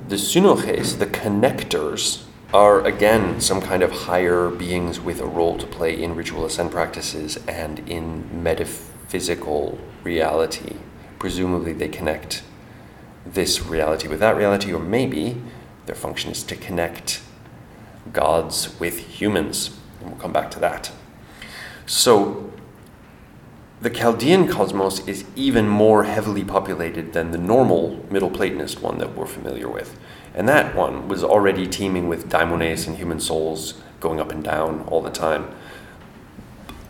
The 0.09 0.17
Synoches, 0.17 0.99
the 0.99 1.07
connectors, 1.07 2.25
are 2.55 2.83
again 2.87 3.41
some 3.43 3.61
kind 3.61 3.83
of 3.83 3.91
higher 3.91 4.49
beings 4.49 4.99
with 4.99 5.21
a 5.21 5.27
role 5.27 5.59
to 5.59 5.67
play 5.67 6.03
in 6.03 6.15
ritual 6.15 6.47
ascent 6.47 6.71
practices 6.71 7.37
and 7.47 7.81
in 7.81 8.43
metaphysical 8.43 9.79
reality 10.03 10.77
presumably 11.19 11.73
they 11.73 11.89
connect 11.89 12.43
this 13.27 13.65
reality 13.65 14.09
with 14.09 14.21
that 14.21 14.37
reality, 14.37 14.73
or 14.73 14.81
maybe 14.81 15.41
their 15.87 15.95
function 15.95 16.31
is 16.31 16.43
to 16.45 16.57
connect 16.57 17.21
gods 18.13 18.79
with 18.81 18.99
humans. 18.99 19.77
And 20.01 20.11
we'll 20.11 20.21
come 20.21 20.33
back 20.33 20.51
to 20.53 20.61
that. 20.61 20.91
So, 21.87 22.53
the 23.81 23.91
Chaldean 23.91 24.49
cosmos 24.49 25.07
is 25.07 25.25
even 25.37 25.69
more 25.69 26.05
heavily 26.05 26.43
populated 26.43 27.13
than 27.13 27.31
the 27.31 27.39
normal 27.39 28.05
Middle 28.11 28.31
Platonist 28.31 28.83
one 28.83 28.99
that 28.99 29.15
we're 29.15 29.27
familiar 29.27 29.69
with. 29.69 29.99
And 30.35 30.49
that 30.49 30.75
one 30.75 31.09
was 31.09 31.23
already 31.23 31.67
teeming 31.67 32.09
with 32.09 32.29
daimones 32.29 32.87
and 32.87 32.97
human 32.97 33.21
souls 33.21 33.81
going 34.01 34.21
up 34.21 34.33
and 34.33 34.43
down 34.43 34.83
all 34.89 35.01
the 35.01 35.11
time. 35.11 35.55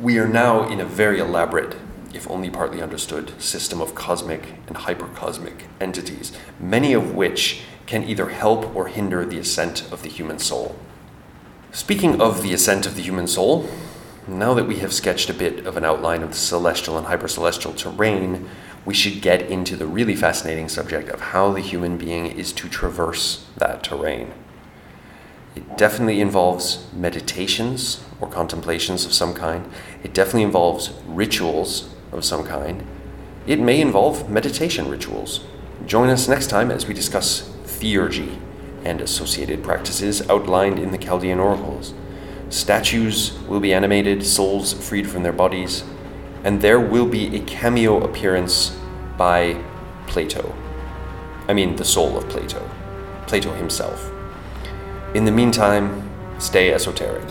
We 0.01 0.19
are 0.19 0.29
now 0.29 0.69
in 0.69 0.81
a 0.81 0.85
very 0.85 1.19
elaborate 1.19 1.77
if 2.19 2.29
only 2.29 2.51
partly 2.51 2.83
understood, 2.83 3.41
system 3.41 3.81
of 3.81 3.95
cosmic 3.95 4.55
and 4.67 4.77
hypercosmic 4.77 5.63
entities, 5.81 6.33
many 6.59 6.93
of 6.93 7.15
which 7.15 7.63
can 7.87 8.03
either 8.03 8.31
help 8.31 8.75
or 8.75 8.89
hinder 8.89 9.25
the 9.25 9.39
ascent 9.39 9.91
of 9.93 10.03
the 10.03 10.09
human 10.09 10.39
soul. 10.41 10.77
Speaking 11.71 12.21
of 12.21 12.43
the 12.43 12.53
ascent 12.53 12.87
of 12.87 12.97
the 12.97 13.03
human 13.03 13.29
soul, 13.29 13.69
now 14.27 14.53
that 14.53 14.67
we 14.67 14.81
have 14.81 14.93
sketched 14.93 15.31
a 15.31 15.35
bit 15.35 15.65
of 15.65 15.77
an 15.77 15.85
outline 15.85 16.25
of 16.25 16.31
the 16.31 16.37
celestial 16.37 16.99
and 16.99 17.07
hypercelestial 17.07 17.77
terrain, 17.77 18.49
we 18.85 18.95
should 18.95 19.23
get 19.23 19.43
into 19.43 19.77
the 19.77 19.87
really 19.87 20.17
fascinating 20.17 20.69
subject 20.69 21.09
of 21.11 21.21
how 21.21 21.53
the 21.53 21.61
human 21.61 21.97
being 21.97 22.27
is 22.27 22.53
to 22.55 22.69
traverse 22.69 23.47
that 23.57 23.85
terrain. 23.85 24.33
It 25.55 25.79
definitely 25.79 26.21
involves 26.21 26.85
meditations 26.93 28.05
or 28.21 28.29
contemplations 28.29 29.05
of 29.05 29.13
some 29.13 29.35
kind. 29.35 29.71
It 30.03 30.15
definitely 30.15 30.43
involves 30.43 30.93
rituals 31.07 31.95
of 32.13 32.25
some 32.25 32.45
kind. 32.45 32.85
It 33.47 33.61
may 33.61 33.81
involve 33.81 34.29
meditation 34.29 34.89
rituals. 34.89 35.45
Join 35.87 36.09
us 36.11 36.29
next 36.29 36.49
time 36.49 36.71
as 36.71 36.87
we 36.87 36.95
discuss 36.95 37.49
theurgy 37.65 38.39
and 38.85 39.01
associated 39.01 39.63
practices 39.63 40.29
outlined 40.29 40.79
in 40.79 40.91
the 40.91 40.99
Chaldean 40.99 41.39
oracles. 41.39 41.95
Statues 42.51 43.39
will 43.49 43.61
be 43.61 43.75
animated, 43.75 44.25
souls 44.25 44.73
freed 44.73 45.09
from 45.09 45.23
their 45.23 45.33
bodies, 45.33 45.85
and 46.45 46.61
there 46.61 46.81
will 46.81 47.07
be 47.07 47.35
a 47.37 47.41
cameo 47.41 48.03
appearance 48.03 48.77
by 49.17 49.63
Plato. 50.07 50.55
I 51.49 51.55
mean, 51.55 51.77
the 51.77 51.85
soul 51.85 52.17
of 52.17 52.29
Plato, 52.29 52.69
Plato 53.27 53.53
himself. 53.55 54.11
In 55.15 55.25
the 55.25 55.33
meantime, 55.33 56.09
stay 56.39 56.73
esoteric. 56.73 57.27